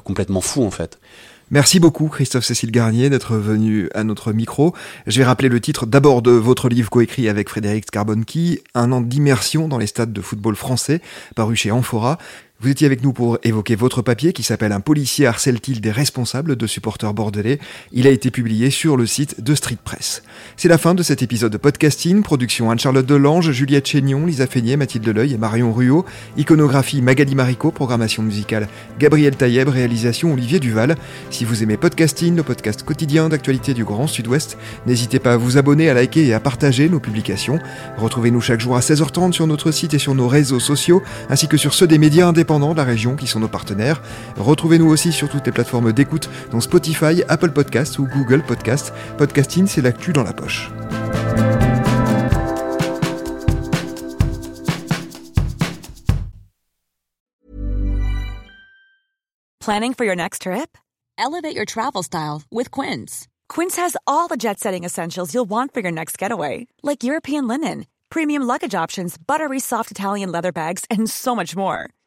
complètement 0.02 0.40
fou 0.40 0.64
en 0.64 0.70
fait. 0.70 0.98
Merci 1.52 1.78
beaucoup 1.78 2.08
Christophe 2.08 2.44
Cécile 2.44 2.72
Garnier 2.72 3.08
d'être 3.08 3.36
venu 3.36 3.88
à 3.94 4.02
notre 4.02 4.32
micro. 4.32 4.74
Je 5.06 5.18
vais 5.18 5.24
rappeler 5.24 5.48
le 5.48 5.60
titre 5.60 5.86
d'abord 5.86 6.20
de 6.20 6.32
votre 6.32 6.68
livre 6.68 6.90
coécrit 6.90 7.28
avec 7.28 7.48
Frédéric 7.48 7.84
Scarbonki, 7.86 8.58
Un 8.74 8.90
an 8.90 9.00
d'immersion 9.00 9.68
dans 9.68 9.78
les 9.78 9.86
stades 9.86 10.12
de 10.12 10.20
football 10.20 10.56
français, 10.56 11.00
paru 11.36 11.54
chez 11.54 11.70
Amphora. 11.70 12.18
Vous 12.58 12.70
étiez 12.70 12.86
avec 12.86 13.02
nous 13.02 13.12
pour 13.12 13.36
évoquer 13.42 13.74
votre 13.74 14.00
papier 14.00 14.32
qui 14.32 14.42
s'appelle 14.42 14.72
Un 14.72 14.80
policier 14.80 15.26
harcèle-t-il 15.26 15.82
des 15.82 15.90
responsables 15.90 16.56
de 16.56 16.66
supporters 16.66 17.12
bordelais? 17.12 17.58
Il 17.92 18.06
a 18.06 18.10
été 18.10 18.30
publié 18.30 18.70
sur 18.70 18.96
le 18.96 19.04
site 19.04 19.42
de 19.44 19.54
Street 19.54 19.76
Press. 19.84 20.22
C'est 20.56 20.70
la 20.70 20.78
fin 20.78 20.94
de 20.94 21.02
cet 21.02 21.20
épisode 21.22 21.52
de 21.52 21.58
podcasting. 21.58 22.22
Production 22.22 22.70
Anne-Charlotte 22.70 23.04
Delange, 23.04 23.50
Juliette 23.50 23.86
Chénion, 23.86 24.24
Lisa 24.24 24.46
Feignet, 24.46 24.78
Mathilde 24.78 25.06
Leuil 25.06 25.34
et 25.34 25.36
Marion 25.36 25.70
Ruot. 25.70 26.06
Iconographie 26.38 27.02
Magali 27.02 27.34
Marico, 27.34 27.70
programmation 27.70 28.22
musicale 28.22 28.68
Gabriel 28.98 29.36
Taïeb, 29.36 29.68
réalisation 29.68 30.32
Olivier 30.32 30.58
Duval. 30.58 30.96
Si 31.28 31.44
vous 31.44 31.62
aimez 31.62 31.76
podcasting, 31.76 32.36
le 32.36 32.42
podcast 32.42 32.84
quotidien 32.84 33.28
d'actualité 33.28 33.74
du 33.74 33.84
Grand 33.84 34.06
Sud-Ouest, 34.06 34.56
n'hésitez 34.86 35.18
pas 35.18 35.34
à 35.34 35.36
vous 35.36 35.58
abonner, 35.58 35.90
à 35.90 35.94
liker 35.94 36.26
et 36.26 36.32
à 36.32 36.40
partager 36.40 36.88
nos 36.88 37.00
publications. 37.00 37.58
Retrouvez-nous 37.98 38.40
chaque 38.40 38.60
jour 38.60 38.78
à 38.78 38.80
16h30 38.80 39.32
sur 39.32 39.46
notre 39.46 39.72
site 39.72 39.92
et 39.92 39.98
sur 39.98 40.14
nos 40.14 40.26
réseaux 40.26 40.58
sociaux, 40.58 41.02
ainsi 41.28 41.48
que 41.48 41.58
sur 41.58 41.74
ceux 41.74 41.86
des 41.86 41.98
médias 41.98 42.26
indépendants 42.26 42.45
de 42.46 42.76
la 42.76 42.84
région 42.84 43.16
qui 43.16 43.26
sont 43.26 43.40
nos 43.40 43.48
partenaires. 43.48 44.00
Retrouvez-nous 44.36 44.88
aussi 44.88 45.12
sur 45.12 45.28
toutes 45.28 45.46
les 45.46 45.52
plateformes 45.52 45.92
d'écoute, 45.92 46.30
dont 46.52 46.60
Spotify, 46.60 47.22
Apple 47.28 47.50
Podcasts 47.50 47.98
ou 47.98 48.06
Google 48.06 48.42
Podcasts. 48.42 48.92
Podcasting, 49.18 49.66
c'est 49.66 49.82
l'actu 49.82 50.12
dans 50.12 50.22
la 50.22 50.32
poche. 50.32 50.70
Planning 59.60 59.94
for 59.94 60.04
your 60.04 60.14
next 60.14 60.42
trip? 60.42 60.78
Elevate 61.18 61.56
your 61.56 61.64
travel 61.64 62.04
style 62.04 62.42
with 62.52 62.70
Quince. 62.70 63.26
Quince 63.48 63.74
has 63.76 63.96
all 64.06 64.28
the 64.28 64.36
jet 64.36 64.60
setting 64.60 64.84
essentials 64.84 65.34
you'll 65.34 65.48
want 65.48 65.74
for 65.74 65.80
your 65.80 65.90
next 65.90 66.18
getaway, 66.18 66.68
like 66.84 67.02
European 67.02 67.48
linen, 67.48 67.86
premium 68.08 68.42
luggage 68.44 68.76
options, 68.76 69.16
buttery 69.18 69.58
soft 69.58 69.90
Italian 69.90 70.30
leather 70.30 70.52
bags, 70.52 70.84
and 70.88 71.10
so 71.10 71.34
much 71.34 71.56
more. 71.56 71.90